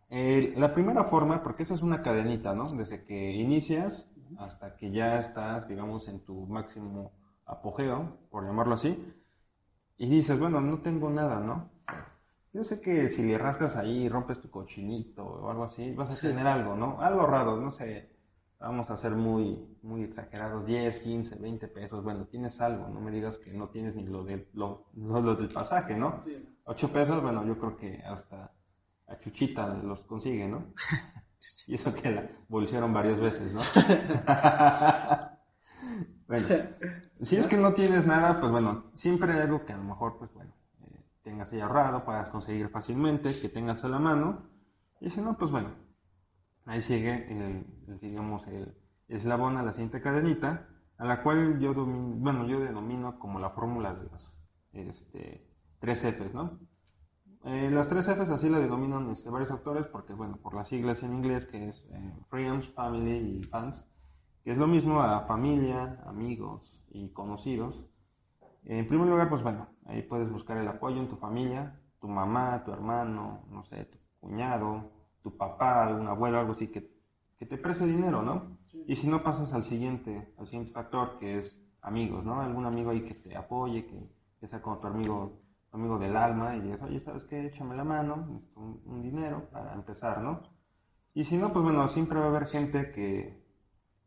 [0.10, 2.70] eh, la primera forma, porque esa es una cadenita, ¿no?
[2.72, 4.08] Desde que inicias
[4.39, 7.12] hasta que ya estás, digamos, en tu máximo
[7.46, 9.13] apogeo, por llamarlo así,
[9.98, 11.69] y dices, bueno, no tengo nada, ¿no?
[12.54, 16.12] Yo sé que si le rascas ahí y rompes tu cochinito o algo así, vas
[16.15, 17.02] a tener algo, ¿no?
[17.02, 18.12] Algo raro, no sé,
[18.60, 23.12] vamos a ser muy, muy exagerados, 10, 15, 20 pesos, bueno, tienes algo, no me
[23.12, 26.22] digas que no tienes ni lo, del lo, lo- lo del pasaje, ¿no?
[26.65, 28.52] 8 pesos, bueno, yo creo que hasta
[29.08, 30.74] a Chuchita los consigue, ¿no?
[31.68, 33.62] Y eso que la bolsearon varias veces, ¿no?
[36.28, 36.50] bueno,
[37.22, 40.18] si es que no tienes nada, pues bueno, siempre hay algo que a lo mejor,
[40.18, 44.50] pues bueno, eh, tengas ahí ahorrado, puedas conseguir fácilmente, que tengas a la mano.
[45.00, 45.76] Y si no, pues bueno,
[46.66, 47.66] ahí sigue el,
[48.02, 48.76] digamos, el
[49.08, 53.50] eslabón a la siguiente cadenita, a la cual yo, domin- bueno, yo denomino como la
[53.52, 54.32] fórmula de los
[54.74, 55.48] este,
[55.80, 56.60] tres Fs, ¿no?
[57.46, 61.04] Eh, las tres Fs así la denominan este, varios autores porque, bueno, por las siglas
[61.04, 63.86] en inglés que es eh, Friends, Family y Fans,
[64.46, 67.84] que es lo mismo a familia, amigos y conocidos.
[68.64, 72.64] En primer lugar, pues bueno, ahí puedes buscar el apoyo en tu familia, tu mamá,
[72.64, 76.90] tu hermano, no sé, tu cuñado, tu papá, algún abuelo, algo así que,
[77.38, 78.58] que te preste dinero, ¿no?
[78.88, 82.40] Y si no pasas al siguiente, al siguiente factor que es amigos, ¿no?
[82.40, 85.43] Algún amigo ahí que te apoye, que, que sea como tu amigo,
[85.74, 87.46] amigo del alma y digas, oye, ¿sabes qué?
[87.46, 90.42] Échame la mano, un, un dinero para empezar, ¿no?
[91.14, 93.44] Y si no, pues bueno, siempre va a haber gente que,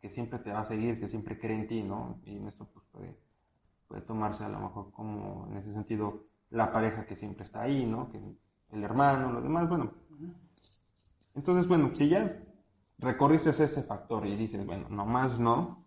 [0.00, 2.20] que siempre te va a seguir, que siempre cree en ti, ¿no?
[2.24, 3.16] Y esto pues puede,
[3.88, 7.86] puede tomarse a lo mejor como en ese sentido la pareja que siempre está ahí,
[7.86, 8.10] ¿no?
[8.10, 8.20] Que
[8.72, 9.92] el hermano, lo demás, bueno,
[11.34, 12.42] Entonces, bueno, si ya
[12.98, 15.84] recorriste ese factor y dices, bueno, nomás no,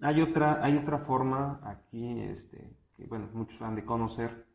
[0.00, 4.45] hay otra, hay otra forma aquí, este, que bueno, muchos han de conocer,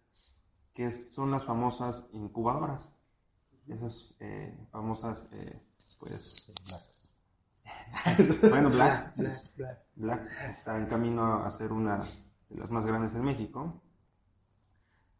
[0.81, 2.87] que son las famosas incubadoras.
[3.67, 5.61] Esas eh, famosas, eh,
[5.99, 6.51] pues...
[8.41, 9.79] bueno, Black, Black, Black.
[9.95, 11.99] Black está en camino a ser una
[12.49, 13.79] de las más grandes en México.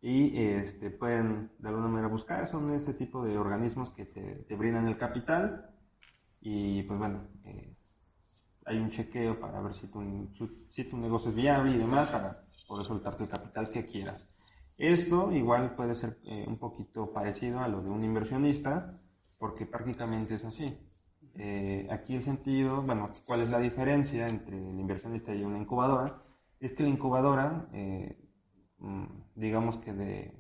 [0.02, 4.56] Y este, pueden de alguna manera buscar, son ese tipo de organismos que te, te
[4.56, 5.70] brindan el capital
[6.40, 7.76] y pues bueno, eh,
[8.66, 10.02] hay un chequeo para ver si tu,
[10.72, 14.31] si tu negocio es viable y demás para poder soltarte el capital que quieras.
[14.82, 18.92] Esto igual puede ser eh, un poquito parecido a lo de un inversionista
[19.38, 20.76] porque prácticamente es así.
[21.36, 26.24] Eh, aquí el sentido, bueno, ¿cuál es la diferencia entre el inversionista y una incubadora?
[26.60, 28.18] Es que la incubadora, eh,
[28.80, 30.34] mm, digamos que de,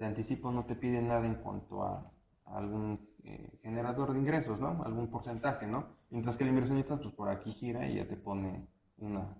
[0.00, 2.12] anticipo no te pide nada en cuanto a,
[2.46, 2.98] a algún
[3.62, 4.82] generador de ingresos, ¿no?
[4.82, 5.86] Algún porcentaje, ¿no?
[6.10, 8.66] Mientras que el inversionista, pues por aquí gira y ya te pone
[8.98, 9.36] una,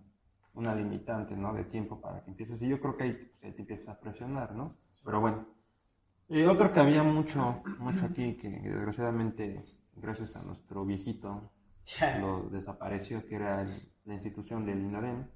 [0.54, 1.52] una limitante, ¿no?
[1.54, 2.60] De tiempo para que empieces.
[2.62, 4.72] Y yo creo que ahí, pues, te empiezas a presionar, ¿no?
[5.04, 5.46] Pero bueno.
[6.28, 9.64] Y otro que había mucho, mucho aquí, que desgraciadamente,
[9.96, 11.50] gracias a nuestro viejito,
[12.20, 15.26] lo desapareció, que era el- la institución del INADEM,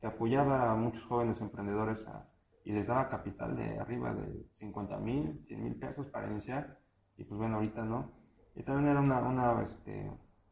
[0.00, 2.28] que apoyaba a muchos jóvenes emprendedores a-
[2.64, 6.78] y les daba capital de arriba de 50 mil, 100 mil pesos para iniciar,
[7.16, 8.12] y pues bueno, ahorita no.
[8.54, 10.10] Y también era una, una este,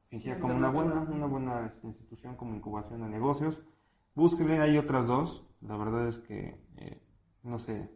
[0.09, 3.59] fingía como una buena, una buena este, institución como incubación de negocios.
[4.17, 7.03] Búsquenle, hay otras dos, la verdad es que, eh,
[7.43, 7.91] no sé,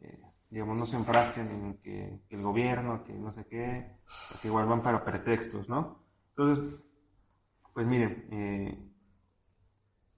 [0.00, 3.98] eh, digamos, no se enfrasquen en que, que el gobierno, que no sé qué,
[4.30, 5.98] porque igual van para pretextos, ¿no?
[6.30, 6.80] Entonces,
[7.74, 8.90] pues miren, eh,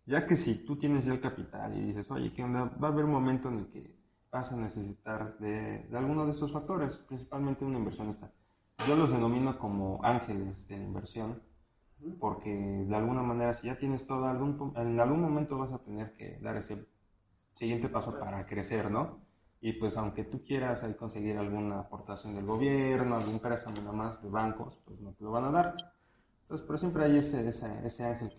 [0.07, 2.66] ya que si tú tienes ya el capital y dices, oye, ¿qué onda?
[2.81, 3.96] Va a haber un momento en el que
[4.31, 8.31] vas a necesitar de, de alguno de esos factores, principalmente un inversionista.
[8.87, 11.42] Yo los denomino como ángeles de la inversión,
[12.18, 16.12] porque de alguna manera si ya tienes todo, algún, en algún momento vas a tener
[16.14, 16.86] que dar ese
[17.54, 19.20] siguiente paso para crecer, ¿no?
[19.60, 24.28] Y pues aunque tú quieras conseguir alguna aportación del gobierno, algún préstamo nada más de
[24.28, 25.76] bancos, pues no te lo van a dar.
[26.42, 28.30] Entonces, pero siempre hay ese, ese, ese ángel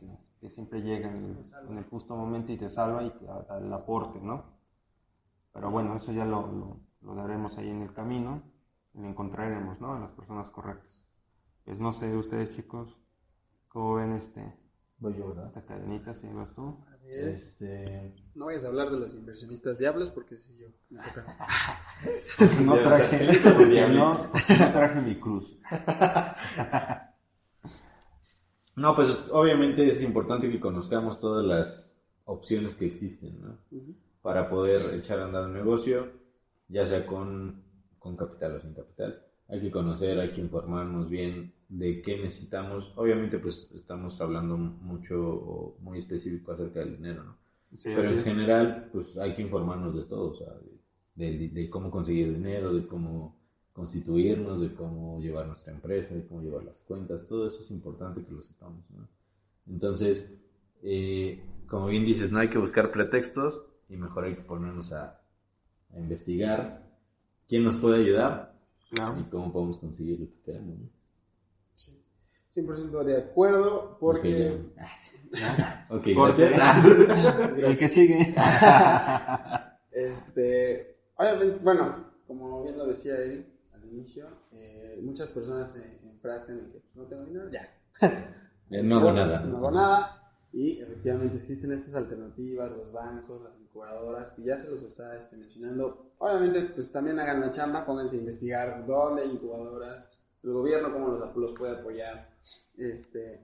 [0.42, 1.38] que, siempre llega en
[1.70, 4.44] el, en justo momento y te salva y te da, el aporte, ¿no?
[5.54, 8.44] Pero bueno, eso ya lo, lo, lo daremos ahí en el camino
[8.94, 9.94] y lo encontraremos, ¿no?
[9.94, 11.00] A las personas correctas.
[11.64, 12.98] Pues no sé, ustedes chicos,
[13.74, 14.54] ¿cómo ven este,
[15.00, 15.48] Voy yo, ¿verdad?
[15.48, 16.16] esta cadenita?
[16.16, 16.78] ¿Si vas tú?
[16.94, 17.18] Así es.
[17.18, 18.14] Este...
[18.36, 21.26] No vayas a hablar de los inversionistas diablos porque si yo me toca.
[22.64, 23.40] No traje,
[23.90, 25.60] no, no traje mi cruz.
[28.76, 33.58] No, pues obviamente es importante que conozcamos todas las opciones que existen, ¿no?
[34.24, 36.12] Para poder echar a andar un negocio,
[36.70, 37.62] ya sea con,
[38.00, 39.22] con capital o sin capital.
[39.48, 42.94] Hay que conocer, hay que informarnos bien de qué necesitamos.
[42.96, 47.38] Obviamente, pues estamos hablando mucho o muy específico acerca del dinero, ¿no?
[47.78, 48.24] Sí, Pero en es.
[48.24, 50.54] general, pues hay que informarnos de todo, o sea,
[51.16, 53.36] de, de- de cómo conseguir dinero, de cómo
[53.74, 58.24] constituirnos, de cómo llevar nuestra empresa, de cómo llevar las cuentas, todo eso es importante
[58.26, 59.08] que lo sepamos, ¿no?
[59.68, 60.34] Entonces,
[60.84, 65.22] eh, como bien dices, no hay que buscar pretextos y mejor hay que ponernos a,
[65.94, 66.84] a investigar
[67.48, 68.56] quién nos puede ayudar
[68.90, 69.18] Claro.
[69.20, 70.90] y cómo podemos conseguir lo que queremos, ¿no?
[72.54, 72.62] Sí.
[72.62, 74.62] 100% de acuerdo porque...
[75.32, 76.50] ya- Ok, Corte.
[76.50, 76.86] gracias.
[77.58, 78.36] El que sigue.
[79.92, 86.58] Este, obviamente, bueno, como bien lo decía Eric al inicio, eh, muchas personas se enfrascan
[86.60, 87.70] en que pues, no tengo dinero, ya.
[88.72, 89.42] Eh, no hago nada.
[89.42, 90.20] No hago nada.
[90.52, 95.36] Y efectivamente existen estas alternativas, los bancos, las incubadoras, que ya se los está este,
[95.38, 96.14] mencionando.
[96.20, 100.10] Obviamente, pues también hagan la chamba, pónganse a investigar dónde hay incubadoras,
[100.44, 102.30] el gobierno cómo los, los puede apoyar.
[102.78, 103.42] Este,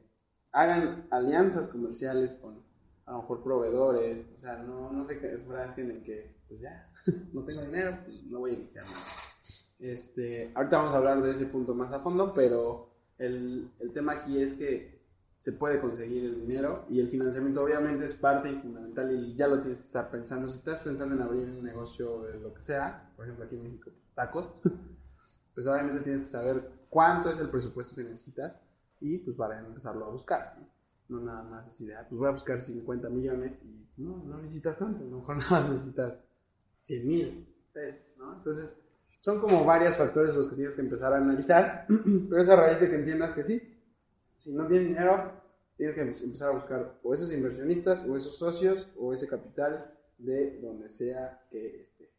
[0.52, 2.68] hagan alianzas comerciales con
[3.06, 6.92] a lo mejor proveedores, o sea, no, no se enfrasquen en que, pues ya,
[7.34, 9.06] no tengo dinero, pues no voy a iniciar nada.
[9.80, 14.14] Este, ahorita vamos a hablar de ese punto más a fondo, pero el, el tema
[14.14, 15.00] aquí es que
[15.40, 19.48] se puede conseguir el dinero y el financiamiento obviamente es parte y fundamental y ya
[19.48, 20.48] lo tienes que estar pensando.
[20.48, 23.64] Si estás pensando en abrir un negocio de lo que sea, por ejemplo aquí en
[23.64, 24.50] México, tacos,
[25.56, 28.54] pues obviamente tienes que saber cuánto es el presupuesto que necesitas
[29.00, 30.58] y pues para empezarlo a buscar.
[31.08, 31.20] ¿no?
[31.20, 34.38] No nada más así de, ah, pues voy a buscar 50 millones y no, no
[34.38, 36.20] necesitas tanto, a lo mejor nada más necesitas
[36.84, 37.48] 100 mil
[38.18, 38.36] ¿no?
[38.36, 38.76] Entonces,
[39.22, 41.86] son como varios factores los que tienes que empezar a analizar,
[42.30, 43.62] pero es a raíz de que entiendas que sí,
[44.38, 45.32] si no tienes dinero,
[45.78, 50.60] tienes que empezar a buscar o esos inversionistas, o esos socios, o ese capital de
[50.60, 52.10] donde sea que esté.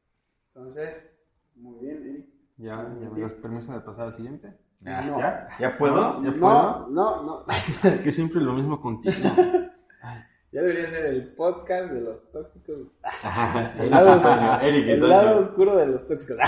[0.54, 1.18] Entonces,
[1.56, 2.39] muy bien, Eric.
[2.60, 4.52] Ya, ya me das permiso de pasar al siguiente.
[4.86, 5.18] Ah, No.
[5.18, 5.48] ¿Ya?
[5.58, 6.22] ¿Ya puedo?
[6.22, 6.88] ¿Ya No, puedo?
[6.90, 7.44] no, no.
[8.04, 9.14] Que siempre lo mismo contigo.
[10.52, 12.88] Ya debería ser el podcast de los tóxicos.
[13.78, 15.08] El lado, Antonio, Eric el Antonio.
[15.22, 16.38] lado oscuro de los tóxicos.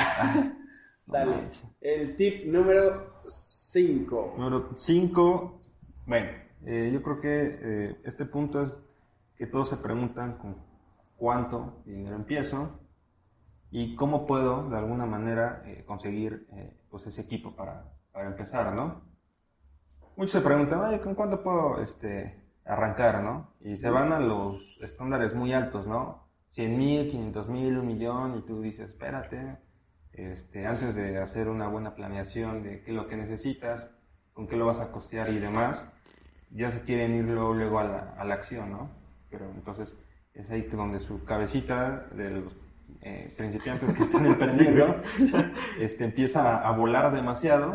[1.07, 1.49] Sale.
[1.81, 4.35] El tip número 5.
[4.39, 5.61] Número 5.
[6.07, 6.31] Bueno,
[6.67, 8.77] eh, yo creo que eh, este punto es
[9.37, 10.57] que todos se preguntan con
[11.17, 12.71] cuánto dinero empiezo
[13.73, 18.75] y cómo puedo de alguna manera eh, conseguir eh, pues ese equipo para, para empezar,
[18.75, 19.01] ¿no?
[20.15, 23.55] Muchos se preguntan, ¿con cuánto puedo este, arrancar, no?
[23.61, 26.29] Y se van a los estándares muy altos, ¿no?
[26.51, 29.57] 100 mil, 500 mil, un millón, y tú dices, espérate,
[30.13, 33.89] este, antes de hacer una buena planeación de qué es lo que necesitas,
[34.35, 35.83] con qué lo vas a costear y demás,
[36.51, 38.91] ya se quieren ir luego, luego a, la, a la acción, ¿no?
[39.31, 39.97] Pero entonces
[40.35, 42.62] es ahí donde su cabecita de los
[43.01, 44.97] eh, principiantes que están emprendiendo
[45.81, 47.73] este, empieza a, volar demasiado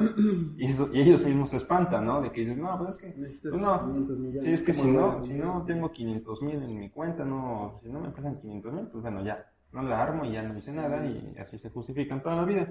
[0.58, 2.21] y, eso- y ellos mismos se espantan, ¿no?
[2.21, 4.43] De que dices, no, pues es que Necesitas pues no, 500 millones.
[4.43, 7.80] Sí, es que ¿cómo si no, si no tengo 500 mil en mi cuenta, no,
[7.82, 10.58] si no me prestan 500 mil, pues bueno, ya, no la armo y ya no
[10.58, 12.67] hice nada y así se justifican toda la vida.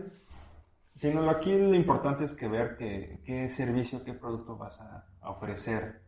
[0.95, 5.31] Sino aquí lo importante es que ver que, qué servicio, qué producto vas a, a
[5.31, 6.01] ofrecer,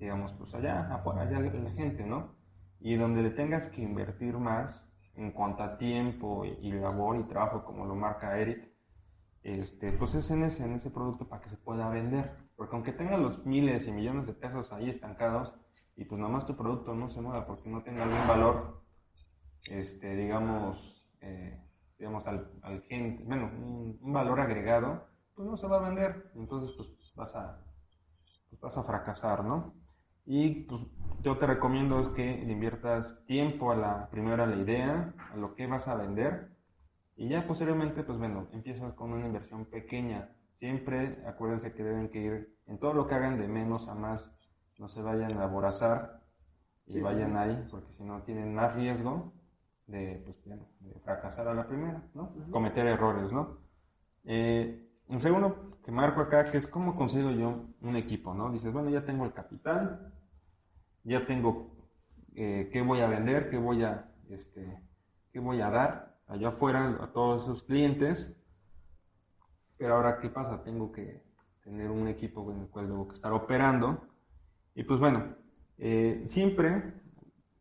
[0.00, 2.34] digamos, pues allá, afuera, allá la gente, ¿no?
[2.80, 4.84] Y donde le tengas que invertir más
[5.16, 8.68] en cuanto a tiempo y, labor y trabajo, como lo marca Eric,
[9.42, 12.36] este, pues es en ese, en ese producto para que se pueda vender.
[12.56, 15.54] Porque aunque tenga los miles y millones de pesos ahí estancados
[15.96, 18.82] y pues nomás tu producto no se mueva porque no tenga algún valor,
[19.70, 21.60] este, digamos, eh,
[21.98, 26.30] digamos al, al gente, bueno, un, un valor agregado, pues no se va a vender.
[26.34, 27.64] Entonces pues vas a,
[28.50, 29.74] pues vas a fracasar, ¿no?
[30.24, 30.80] Y pues
[31.24, 35.54] yo te recomiendo es que inviertas tiempo a la primera a la idea, a lo
[35.54, 36.50] que vas a vender
[37.16, 40.28] y ya posteriormente, pues bueno, empiezas con una inversión pequeña.
[40.58, 44.30] Siempre acuérdense que deben que ir en todo lo que hagan de menos a más,
[44.78, 46.20] no se vayan a aborazar
[46.86, 49.32] y Sí, vayan ahí, porque si no tienen más riesgo
[49.86, 52.34] de, pues, bueno, de fracasar a la primera, ¿no?
[52.50, 53.58] Cometer errores, ¿no?
[54.24, 58.50] Eh, un segundo que marco acá, que es cómo consigo yo un equipo, ¿no?
[58.52, 60.13] Dices, bueno, ya tengo el capital,
[61.04, 61.74] ya tengo
[62.34, 64.80] eh, qué voy a vender, qué voy a, este,
[65.32, 68.36] qué voy a dar allá afuera a todos esos clientes.
[69.76, 70.62] Pero ahora, ¿qué pasa?
[70.62, 71.22] Tengo que
[71.62, 74.06] tener un equipo en el cual debo estar operando.
[74.74, 75.36] Y pues bueno,
[75.78, 76.94] eh, siempre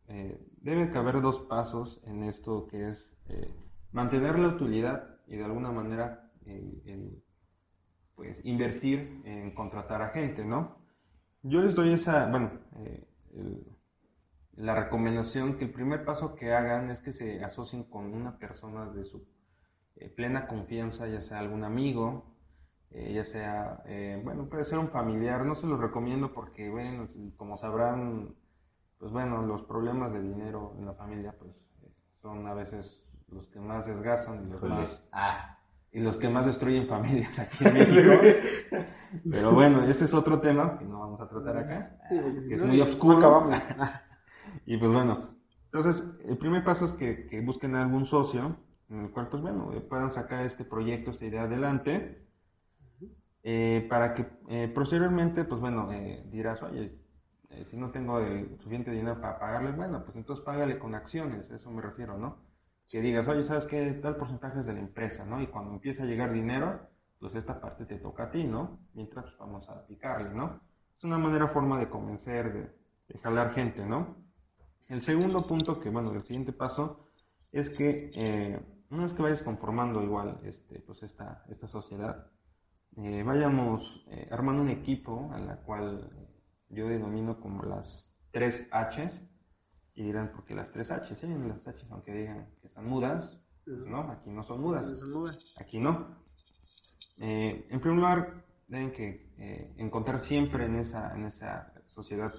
[0.08, 3.54] eh, debe que haber dos pasos en esto que es eh,
[3.92, 7.24] mantener la utilidad y de alguna manera el,
[8.16, 10.78] pues invertir en contratar a gente, ¿no?
[11.42, 12.52] Yo les doy esa, bueno,
[13.34, 13.66] el-
[14.56, 18.90] la recomendación que el primer paso que hagan es que se asocien con una persona
[18.92, 19.26] de su
[19.96, 22.36] eh, plena confianza, ya sea algún amigo,
[22.92, 27.08] eh, ya sea, eh, bueno, puede ser un familiar, no se los recomiendo porque, bueno,
[27.38, 28.36] como sabrán,
[29.00, 31.52] pues bueno, los problemas de dinero en la familia, pues
[32.22, 35.53] son a veces los que más desgastan y los más Ah,
[35.94, 38.12] y los que más destruyen familias aquí en México.
[39.30, 41.98] Pero bueno, ese es otro tema que no vamos a tratar acá.
[42.10, 43.50] Sí, si que es muy oscuro.
[44.66, 45.30] Y pues bueno,
[45.66, 48.58] entonces el primer paso es que, que busquen algún socio
[48.90, 52.28] en el cual pues bueno, eh, puedan sacar este proyecto, esta idea adelante,
[53.42, 57.00] eh, para que eh, posteriormente pues bueno, eh, dirás, oye,
[57.50, 61.50] eh, si no tengo el suficiente dinero para pagarle, bueno, pues entonces págale con acciones,
[61.50, 62.38] eso me refiero, ¿no?
[62.90, 63.92] Que digas, oye, ¿sabes qué?
[64.02, 65.42] Tal porcentaje es de la empresa, ¿no?
[65.42, 66.80] Y cuando empieza a llegar dinero,
[67.20, 68.80] pues esta parte te toca a ti, ¿no?
[68.94, 70.60] Mientras pues, vamos a picarle, ¿no?
[70.98, 72.54] Es una manera, forma de convencer,
[73.08, 74.18] de, jalar gente, ¿no?
[74.90, 77.10] El segundo punto, que bueno, el siguiente paso,
[77.52, 82.28] es que eh, una vez que vayas conformando igual este, pues esta, esta sociedad,
[82.98, 86.12] eh, vayamos eh, armando un equipo a la cual
[86.70, 89.24] yo denomino como las tres Hs,
[89.96, 91.20] y dirán, ¿por qué las tres Hs?
[91.20, 95.00] Sí, las Hs, aunque digan que son mudas, pues no, aquí no son mudas.
[95.00, 95.36] Son.
[95.58, 96.18] Aquí no.
[97.18, 102.34] Eh, en primer lugar, deben que eh, encontrar siempre en esa, en esa sociedad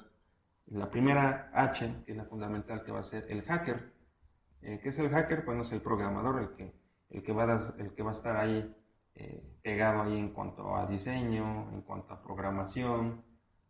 [0.66, 3.92] la primera H, que es la fundamental, que va a ser el hacker.
[4.62, 5.44] Eh, ¿Qué es el hacker?
[5.44, 6.74] Bueno, es el programador, el que,
[7.10, 8.74] el que, va, a, el que va a estar ahí
[9.14, 13.22] eh, pegado ahí en cuanto a diseño, en cuanto a programación,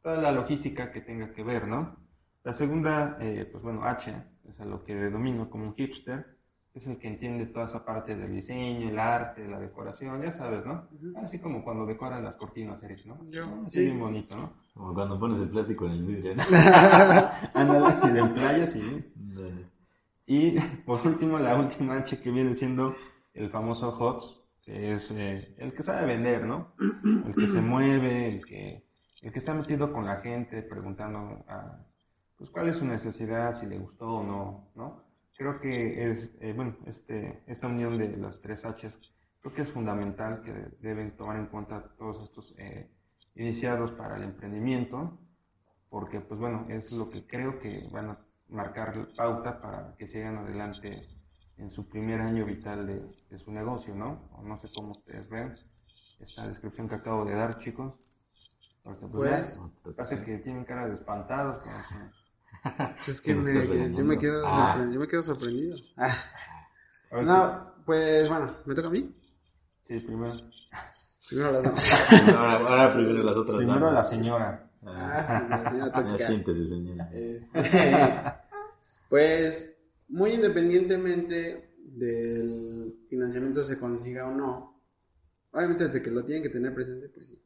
[0.02, 1.96] toda la logística que tenga que ver, ¿no?
[2.44, 4.14] La segunda, eh, pues bueno, H,
[4.48, 6.36] es a lo que denomino como un hipster,
[6.74, 10.66] es el que entiende toda esa parte del diseño, el arte, la decoración, ya sabes,
[10.66, 10.88] ¿no?
[11.22, 13.18] Así como cuando decoran las cortinas, Eric, ¿no?
[13.30, 13.80] Yo, Así sí.
[13.84, 14.52] bien bonito, ¿no?
[14.74, 16.42] como cuando pones el plástico en el vidrio, ¿no?
[17.54, 19.12] Ándale, y en playa, sí.
[19.14, 19.66] Dale.
[20.26, 22.94] Y por último, la última H que viene siendo
[23.32, 26.72] el famoso HOTS, que es eh, el que sabe vender, ¿no?
[27.26, 28.84] El que se mueve, el que,
[29.22, 31.78] el que está metido con la gente, preguntando a,
[32.38, 35.02] pues cuál es su necesidad, si le gustó o no, ¿no?
[35.36, 38.98] Creo que es, eh, bueno, este, esta unión de las tres H's,
[39.40, 42.90] creo que es fundamental que deben tomar en cuenta todos estos eh,
[43.34, 45.18] iniciados para el emprendimiento,
[45.88, 48.18] porque, pues bueno, es lo que creo que van a
[48.48, 51.08] marcar pauta para que sigan adelante
[51.56, 54.28] en su primer año vital de, de su negocio, ¿no?
[54.32, 55.56] O no sé cómo ustedes ven
[56.20, 57.94] esta descripción que acabo de dar, chicos.
[58.82, 61.62] Porque, pues, Pues, parece que tienen cara de espantados.
[61.62, 62.23] como si-
[63.06, 64.86] Es que me yo, me quedo Ah.
[64.90, 65.76] yo me quedo sorprendido.
[65.96, 69.14] Ah, ver, no, pues bueno, ¿me toca a mí?
[69.82, 70.32] Sí, primero.
[71.28, 72.10] Primero las damas.
[72.34, 73.94] Ahora, ahora primero las otras Primero damas.
[73.94, 74.70] la señora.
[74.84, 76.26] Ah, sí, la señora tóxica.
[76.26, 77.08] siéntese, señora.
[77.12, 77.94] Este,
[79.08, 79.74] pues,
[80.08, 84.80] muy independientemente del financiamiento se consiga o no,
[85.52, 87.38] obviamente de que lo tienen que tener presente, pues sí.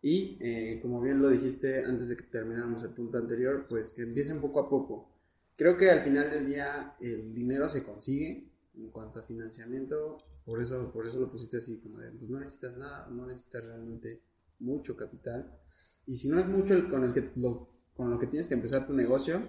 [0.00, 4.02] Y eh, como bien lo dijiste antes de que termináramos el punto anterior, pues que
[4.02, 5.10] empiecen poco a poco.
[5.56, 10.62] Creo que al final del día el dinero se consigue en cuanto a financiamiento, por
[10.62, 14.22] eso, por eso lo pusiste así, como de, pues no necesitas nada, no necesitas realmente
[14.60, 15.52] mucho capital.
[16.06, 18.54] Y si no es mucho el con el que lo, con lo que tienes que
[18.54, 19.42] empezar tu negocio,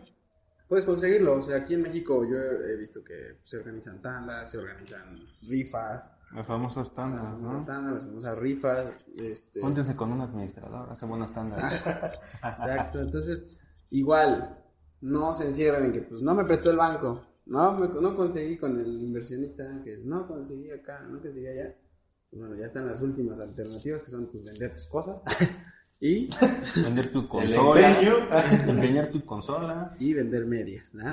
[0.67, 1.35] puedes conseguirlo.
[1.35, 6.09] O sea, aquí en México yo he visto que se organizan tandas, se organizan rifas,
[6.33, 7.65] Las famosas las tandas, famosas ¿no?
[7.65, 11.63] tandas, las famosas rifas, este, Júntense con un administrador, hace buenas tandas.
[12.43, 13.47] Exacto, entonces
[13.89, 14.57] igual
[15.01, 18.57] no se encierran en que pues no me prestó el banco, no me, no conseguí
[18.57, 21.75] con el inversionista, que no conseguí acá, no conseguí allá.
[22.31, 25.19] Bueno, ya están las últimas alternativas que son pues vender tus cosas
[26.01, 26.29] y,
[26.83, 27.99] Vender tu consola.
[28.67, 29.95] Empeñar tu consola.
[29.99, 31.03] y vender medias, ¿no?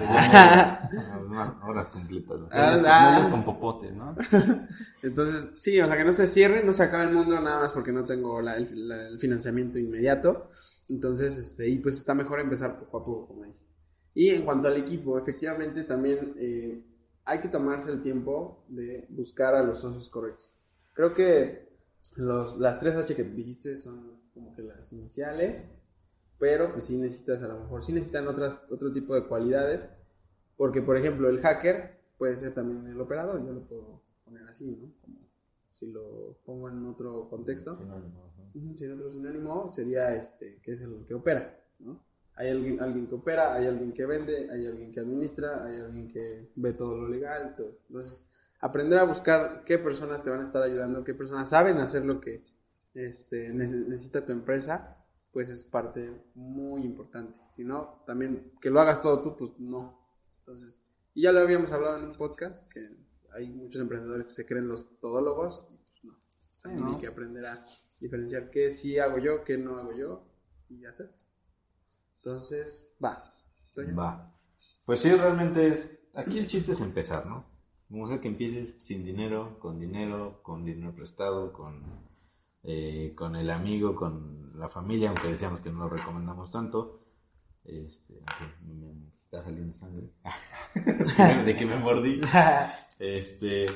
[1.26, 2.38] Unas Horas completas.
[2.38, 2.48] ¿no?
[2.52, 3.10] Ah, Medias- ah.
[3.12, 4.14] medias con popote, ¿no?
[5.02, 7.72] Entonces, sí, o sea, que no se cierre, no se acabe el mundo nada más
[7.72, 10.48] porque no tengo la- el, la- el financiamiento inmediato.
[10.88, 13.64] Entonces, este, y pues está mejor empezar poco a poco, como dice.
[14.14, 16.80] Y en cuanto al equipo, efectivamente también eh,
[17.24, 20.52] hay que tomarse el tiempo de buscar a los socios correctos.
[20.94, 21.68] Creo que
[22.14, 25.66] los, las tres H que dijiste son como que las iniciales,
[26.38, 29.88] pero pues sí necesitas a lo mejor, sí necesitan otras, otro tipo de cualidades,
[30.58, 34.70] porque por ejemplo el hacker puede ser también el operador, yo lo puedo poner así,
[34.70, 34.92] ¿no?
[35.00, 35.16] Como
[35.74, 37.72] si lo pongo en otro contexto.
[38.54, 42.00] Ujú, Si en otro sinónimo sería este, que es el que opera, ¿no?
[42.34, 46.08] Hay alguien, alguien que opera, hay alguien que vende, hay alguien que administra, hay alguien
[46.08, 47.78] que ve todo lo legal, todo.
[47.88, 48.26] Entonces,
[48.60, 52.20] aprender a buscar qué personas te van a estar ayudando, qué personas saben hacer lo
[52.20, 52.42] que
[52.96, 54.96] este, nece- necesita tu empresa,
[55.32, 57.38] pues es parte muy importante.
[57.52, 59.98] Si no, también que lo hagas todo tú, pues no.
[60.38, 60.80] Entonces,
[61.14, 62.88] y ya lo habíamos hablado en un podcast, que
[63.34, 66.14] hay muchos emprendedores que se creen los todólogos, y pues no.
[66.62, 66.94] También ¿no?
[66.94, 67.58] hay que aprender a
[68.00, 70.22] diferenciar qué sí hago yo, qué no hago yo,
[70.68, 71.12] y hacer.
[72.16, 73.34] Entonces, va.
[73.74, 73.94] Toño.
[73.94, 74.32] Va.
[74.84, 76.00] Pues sí, realmente es.
[76.14, 77.44] Aquí el chiste es empezar, ¿no?
[77.88, 81.82] Como sea que empieces sin dinero, con dinero, con dinero prestado, con,
[82.68, 87.00] eh, con el amigo, con la familia, aunque decíamos que no lo recomendamos tanto.
[87.64, 88.14] Este,
[88.66, 90.10] me está saliendo sangre.
[91.44, 92.20] de que me mordí.
[92.98, 93.66] Este,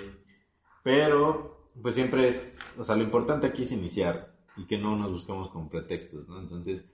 [0.83, 5.13] pero, pues siempre es, o sea, lo importante aquí es iniciar y que no nos
[5.13, 6.41] busquemos con pretextos, ¿no?
[6.41, 6.85] Entonces,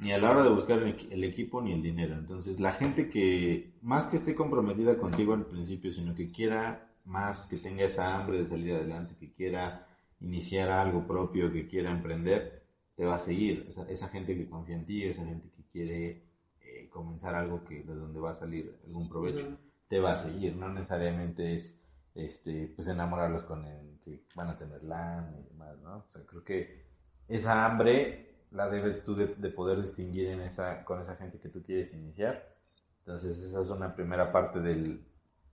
[0.00, 2.14] ni a la hora de buscar el equipo ni el dinero.
[2.14, 7.46] Entonces, la gente que, más que esté comprometida contigo al principio, sino que quiera más,
[7.46, 9.86] que tenga esa hambre de salir adelante, que quiera
[10.20, 12.64] iniciar algo propio, que quiera emprender,
[12.96, 13.66] te va a seguir.
[13.68, 16.22] Esa, esa gente que confía en ti, esa gente que quiere
[16.60, 19.56] eh, comenzar algo que de donde va a salir algún provecho
[19.88, 21.74] te va a seguir, no necesariamente es
[22.14, 25.98] este pues enamorarlos con el que van a tener LAN y demás, ¿no?
[25.98, 26.86] O sea, creo que
[27.28, 31.48] esa hambre la debes tú de, de poder distinguir en esa, con esa gente que
[31.48, 32.56] tú quieres iniciar.
[33.00, 35.04] Entonces esa es una primera parte del,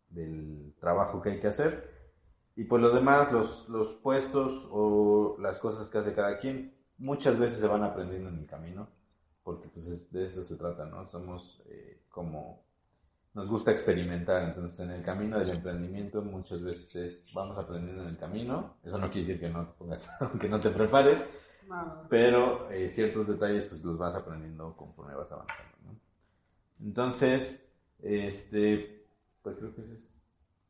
[0.09, 1.92] del trabajo que hay que hacer.
[2.56, 7.38] Y pues lo demás, los, los puestos o las cosas que hace cada quien, muchas
[7.39, 8.88] veces se van aprendiendo en el camino,
[9.43, 11.08] porque pues es- de eso se trata, ¿no?
[11.08, 12.62] Somos eh, como
[13.34, 18.10] nos gusta experimentar, entonces en el camino del emprendimiento muchas veces es, vamos aprendiendo en
[18.10, 20.08] el camino, eso no quiere decir que no te pongas,
[20.39, 21.26] que no te prepares,
[21.68, 22.06] No.
[22.10, 25.95] pero eh, ciertos detalles pues los vas aprendiendo conforme vas avanzando, ¿no?
[26.86, 27.60] Entonces,
[28.04, 29.04] este,
[29.41, 30.08] pues creo que es eso.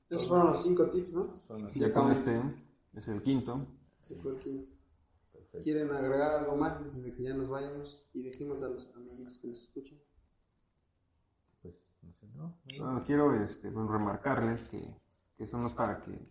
[0.10, 1.36] Esos fueron los cinco tips, ¿no?
[1.36, 2.42] Son Ya con este
[2.94, 3.66] es el quinto.
[4.02, 4.72] Ese fue el quinto.
[5.32, 5.64] Perfecto.
[5.64, 9.38] ¿Quieren agregar algo más antes de que ya nos vayamos y dejemos a los amigos
[9.40, 9.98] que nos escuchan?
[11.62, 12.56] Pues, no sé, ¿no?
[12.80, 14.82] Bueno, quiero este, remarcarles que,
[15.38, 16.24] que eso no es para que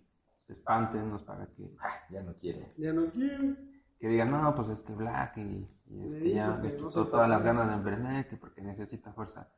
[0.47, 2.67] se espanten, no es para que, Ah, ya no quiero.
[2.77, 3.57] Ya no quiero.
[3.99, 7.43] que digan, no, pues es que Black y, y este, ya no quitó todas las
[7.43, 9.49] ganas de emprender, que porque necesita fuerza,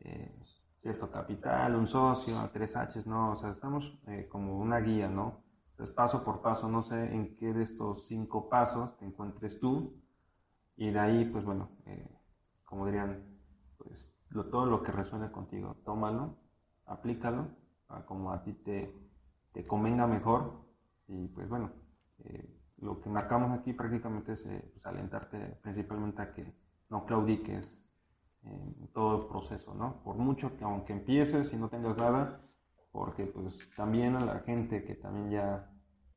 [0.00, 0.34] eh,
[0.82, 5.42] cierto capital, un socio, tres H's, no, o sea, estamos eh, como una guía, ¿no?
[5.72, 10.00] Entonces, paso por paso, no sé en qué de estos cinco pasos te encuentres tú,
[10.76, 12.08] y de ahí, pues bueno, eh,
[12.64, 13.24] como dirían,
[13.76, 14.06] pues
[14.50, 16.36] todo lo que resuene contigo, tómalo,
[16.86, 17.48] aplícalo,
[17.88, 18.94] a como a ti te,
[19.52, 20.64] te convenga mejor,
[21.08, 21.70] y pues bueno,
[22.20, 26.54] eh, lo que marcamos aquí prácticamente es eh, pues, alentarte principalmente a que
[26.88, 27.68] no claudiques
[28.44, 30.02] en todo el proceso, ¿no?
[30.02, 32.40] Por mucho que aunque empieces y no tengas nada,
[32.92, 35.70] porque pues también a la gente que también ya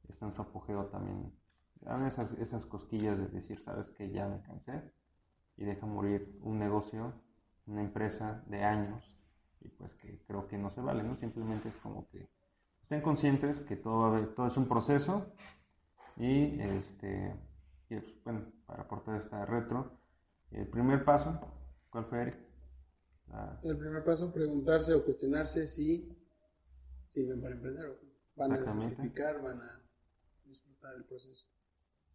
[0.10, 1.34] está en su apogeo también
[1.82, 4.94] dan esas, esas cosquillas de decir, sabes que ya me cansé
[5.58, 7.14] y deja morir un negocio,
[7.66, 9.04] una empresa de años
[9.62, 11.16] y pues que creo que no se vale, ¿no?
[11.18, 12.30] Simplemente es como que
[12.82, 15.26] estén conscientes que todo, todo es un proceso
[16.18, 17.36] y este
[17.90, 19.92] y, pues, bueno, para aportar esta retro,
[20.52, 21.40] el primer paso,
[21.94, 22.36] ¿cuál fue Eric?
[23.32, 26.12] La- El primer paso, preguntarse o cuestionarse si
[27.10, 27.96] sirven para emprender o
[28.36, 29.82] van a sacrificar, van a
[30.46, 31.46] disfrutar el proceso.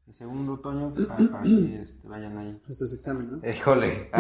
[0.09, 2.61] el segundo, Toño, para, para que este, vayan ahí.
[2.69, 3.49] Esto es examen, ¿no?
[3.51, 4.11] Híjole.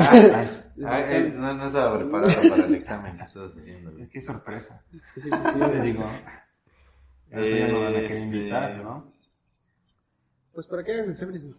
[0.81, 3.91] Ah, ah, eh, no, no estaba preparado para el examen que estás haciendo.
[3.93, 4.09] güey.
[4.09, 4.83] qué sorpresa.
[5.13, 5.59] Sí, sí, sí.
[5.59, 6.05] Les digo,
[7.31, 9.13] ya no van a querer Este- invitar, ¿no?
[10.59, 11.55] Pues para que hagas exámenes, no.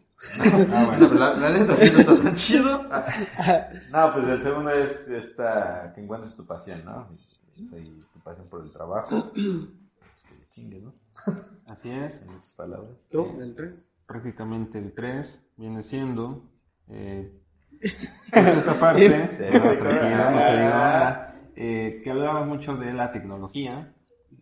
[0.76, 2.84] Ah, Bueno, la, la neta sí no está tan chido.
[3.92, 7.08] No, pues el segundo es esta, que encuentres tu pasión, ¿no?
[7.56, 9.32] Tu pasión por el trabajo.
[9.32, 10.94] Que chingue, ¿no?
[11.68, 12.22] Así es.
[12.22, 12.92] En otras palabras.
[13.10, 13.40] ¿Tú?
[13.40, 13.86] ¿El 3?
[14.06, 16.44] prácticamente el 3 viene siendo
[16.90, 17.32] eh,
[17.80, 20.52] pues esta parte Te no, voy a tranquilo, no colgar.
[20.52, 23.94] te digo nada, eh, que hablaba mucho de la tecnología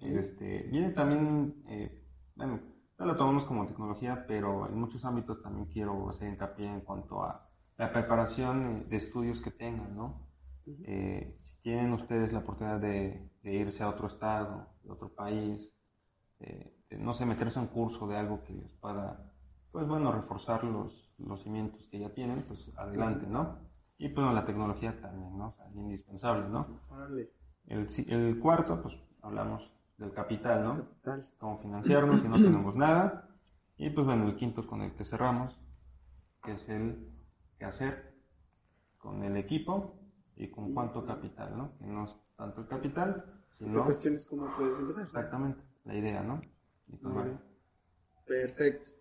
[0.01, 2.01] este, viene también eh,
[2.35, 2.59] bueno,
[2.99, 7.23] no lo tomamos como tecnología pero en muchos ámbitos también quiero hacer hincapié en cuanto
[7.23, 10.27] a la preparación de estudios que tengan ¿no?
[10.83, 15.69] Eh, si tienen ustedes la oportunidad de, de irse a otro estado, de otro país,
[16.39, 19.31] de- de, no sé, meterse a un curso de algo que les pueda,
[19.71, 23.57] pues bueno, reforzar los, los cimientos que ya tienen, pues adelante, ¿no?
[23.97, 25.47] Y pues la tecnología también, ¿no?
[25.49, 26.65] O sea, indispensable, ¿no?
[26.89, 27.29] Vale.
[27.67, 29.61] El, el cuarto, pues hablamos
[29.97, 30.87] del capital, ¿no?
[31.03, 31.27] Tal.
[31.39, 33.29] Cómo financiarnos si no tenemos nada.
[33.77, 35.59] Y pues bueno, el quinto con el que cerramos,
[36.43, 37.09] que es el
[37.59, 38.13] qué hacer
[38.97, 39.99] con el equipo
[40.35, 41.77] y con cuánto capital, ¿no?
[41.79, 43.25] Que no es tanto el capital,
[43.59, 45.05] La sino cuestión es cómo puedes empezar.
[45.05, 46.39] exactamente la idea, ¿no?
[46.87, 47.39] Y pues bueno,
[48.25, 48.91] Perfecto.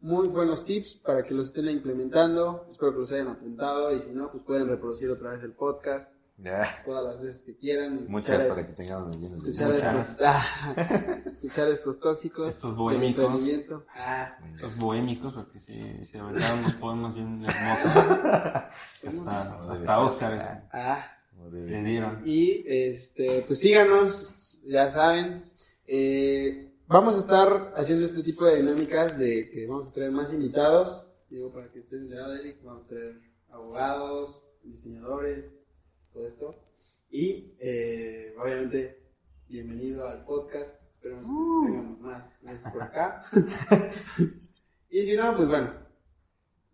[0.00, 2.66] Muy buenos tips para que los estén implementando.
[2.68, 6.11] Espero que los hayan apuntado y si no, pues pueden reproducir otra vez el podcast
[6.38, 6.82] Ya.
[6.84, 8.06] todas las veces que quieran.
[8.08, 12.54] Muchas escuchar para es- que de Escuchar estos, ah, escuchar estos tóxicos.
[12.54, 13.40] Estos bohémicos.
[13.94, 17.92] Ah, los bohémicos, porque si se aventaron unos poemas bien hermosos.
[19.26, 21.06] Hasta, hasta ah.
[21.50, 22.22] Les dieron.
[22.24, 25.44] Y este, pues síganos, ya saben.
[25.86, 30.32] Eh, vamos a estar haciendo este tipo de dinámicas de que vamos a traer más
[30.32, 31.06] invitados.
[31.30, 33.20] Digo, para que estés enterado, Eric, vamos a traer
[33.50, 35.46] abogados, diseñadores,
[36.12, 36.54] todo esto.
[37.10, 38.98] Y eh, obviamente,
[39.48, 40.82] bienvenido al podcast.
[40.94, 43.24] Esperemos que tengamos más meses por acá.
[44.90, 45.72] y si no, pues bueno,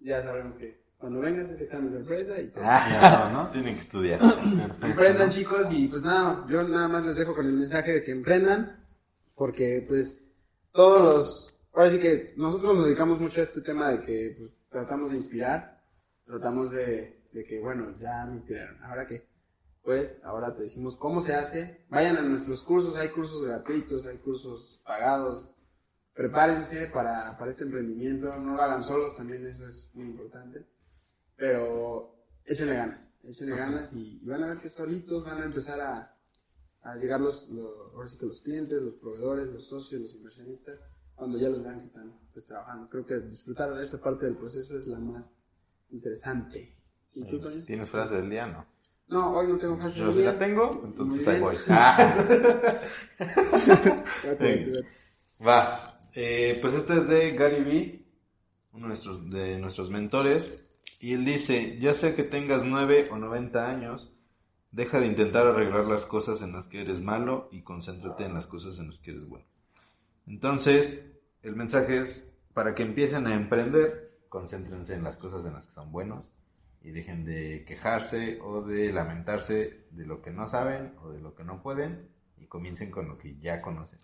[0.00, 2.62] ya sabemos que cuando vengas es examen sorpresa y todo.
[2.62, 3.50] Ya todo, ¿no?
[3.50, 4.18] Tienen que estudiar.
[4.18, 4.86] Perfecto.
[4.86, 5.32] Emprendan ¿no?
[5.32, 8.84] chicos y pues nada, yo nada más les dejo con el mensaje de que emprendan,
[9.34, 10.24] porque pues
[10.72, 14.58] todos los, ahora sí que nosotros nos dedicamos mucho a este tema de que pues
[14.68, 15.80] tratamos de inspirar,
[16.26, 19.27] tratamos de, de que bueno, ya me inspiraron, ahora qué,
[19.88, 24.18] pues ahora te decimos cómo se hace, vayan a nuestros cursos, hay cursos gratuitos, hay
[24.18, 25.48] cursos pagados,
[26.12, 30.66] prepárense para, para este emprendimiento, no lo hagan solos, también eso es muy importante,
[31.36, 32.14] pero
[32.44, 36.14] échenle ganas, échenle ganas y, y van a ver que solitos van a empezar a,
[36.82, 40.78] a llegar los, los, ahora sí que los clientes, los proveedores, los socios, los inversionistas,
[41.14, 42.90] cuando ya los vean que están pues trabajando.
[42.90, 45.34] Creo que disfrutar de esta parte del proceso es la más
[45.88, 46.76] interesante.
[47.14, 47.64] ¿Y tú, Toño?
[47.64, 48.46] ¿Tienes frase del día?
[48.46, 48.77] No.
[49.08, 50.02] No, hoy no tengo fácil.
[50.02, 51.56] Yo sí la tengo, entonces ahí voy.
[51.68, 52.78] Ah.
[55.46, 55.94] Va.
[56.14, 58.06] Eh, pues este es de Gary Vee,
[58.72, 60.64] uno de nuestros, de nuestros mentores.
[61.00, 64.12] Y él dice, ya sea que tengas 9 o 90 años,
[64.72, 68.46] deja de intentar arreglar las cosas en las que eres malo y concéntrate en las
[68.46, 69.46] cosas en las que eres bueno.
[70.26, 71.10] Entonces,
[71.42, 75.72] el mensaje es, para que empiecen a emprender, concéntrense en las cosas en las que
[75.72, 76.30] son buenos
[76.88, 81.34] y dejen de quejarse o de lamentarse de lo que no saben o de lo
[81.34, 82.08] que no pueden
[82.38, 83.98] y comiencen con lo que ya conocen.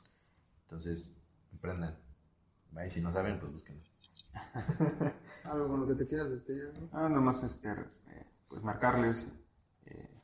[0.65, 1.17] Entonces,
[1.57, 1.97] Aprendan.
[2.77, 3.79] Ahí si no saben, pues busquen.
[5.45, 6.75] Algo con lo que te quieras despedir.
[6.79, 6.89] ¿no?
[6.93, 9.33] Ah, nada más es que, eh, pues marcarles
[9.87, 10.21] eh,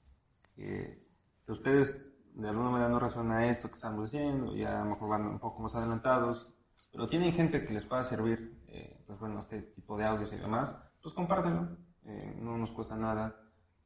[0.55, 1.03] que,
[1.47, 1.97] que ustedes
[2.35, 5.39] de alguna manera no resuena esto que estamos diciendo, ya a lo mejor van un
[5.39, 6.53] poco más adelantados,
[6.93, 10.37] pero tienen gente que les pueda servir, eh, pues bueno, este tipo de audios y
[10.37, 13.37] demás, pues compártanlo, eh, no nos cuesta nada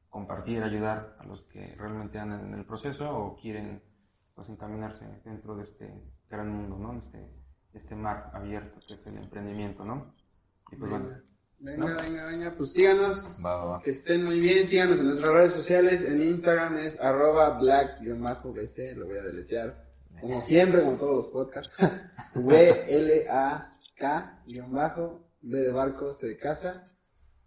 [0.09, 3.81] compartir, ayudar a los que realmente andan en el proceso o quieren
[4.33, 5.93] pues encaminarse dentro de este
[6.29, 6.97] gran mundo, ¿no?
[6.97, 7.29] Este,
[7.73, 10.13] este mar abierto que es el emprendimiento, ¿no?
[10.71, 11.09] Y pues bueno,
[11.59, 13.41] Venga, venga, venga, pues síganos.
[13.43, 13.81] Va, va, va.
[13.81, 16.05] Que estén muy bien, síganos en nuestras redes sociales.
[16.05, 19.85] En Instagram es arroba black-bc, lo voy a deletear.
[20.19, 21.73] Como siempre, con todos los podcasts.
[22.35, 23.85] W-L-A-K-B
[25.41, 26.83] de barco, C de casa.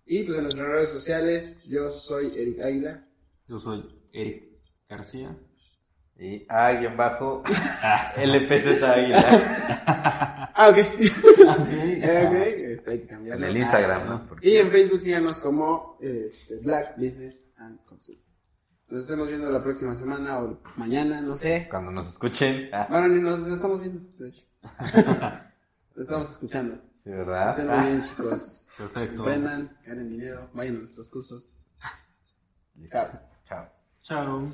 [0.08, 3.04] Y pues en nuestras redes sociales, yo soy Eric Águila.
[3.46, 4.44] yo soy Eric
[4.88, 5.36] García.
[6.20, 7.44] Y A guion bajo
[8.16, 10.50] LPC es águila.
[10.54, 10.78] Ah, ok.
[11.48, 11.68] Ok.
[11.70, 12.34] Eh, ok,
[12.72, 13.46] este, hay que En cambiarlo.
[13.46, 14.26] el Instagram, ¿no?
[14.28, 18.18] Porque Y en Facebook síganos como este, Black Business and Consult.
[18.88, 21.68] Nos estamos viendo la próxima semana o mañana, no sé.
[21.70, 22.68] cuando nos escuchen.
[22.72, 24.44] Ah, Bueno, ni nos, nos estamos viendo, de hecho.
[25.94, 26.78] Nos estamos escuchando.
[27.04, 27.50] Sí, ¿verdad?
[27.50, 28.68] Estén muy bien, chicos.
[28.78, 29.22] Perfecto.
[29.22, 31.48] Aprendan, ganen dinero, vayan a nuestros cursos.
[32.76, 32.96] Listo.
[33.44, 33.68] Chao.
[34.02, 34.52] Chao.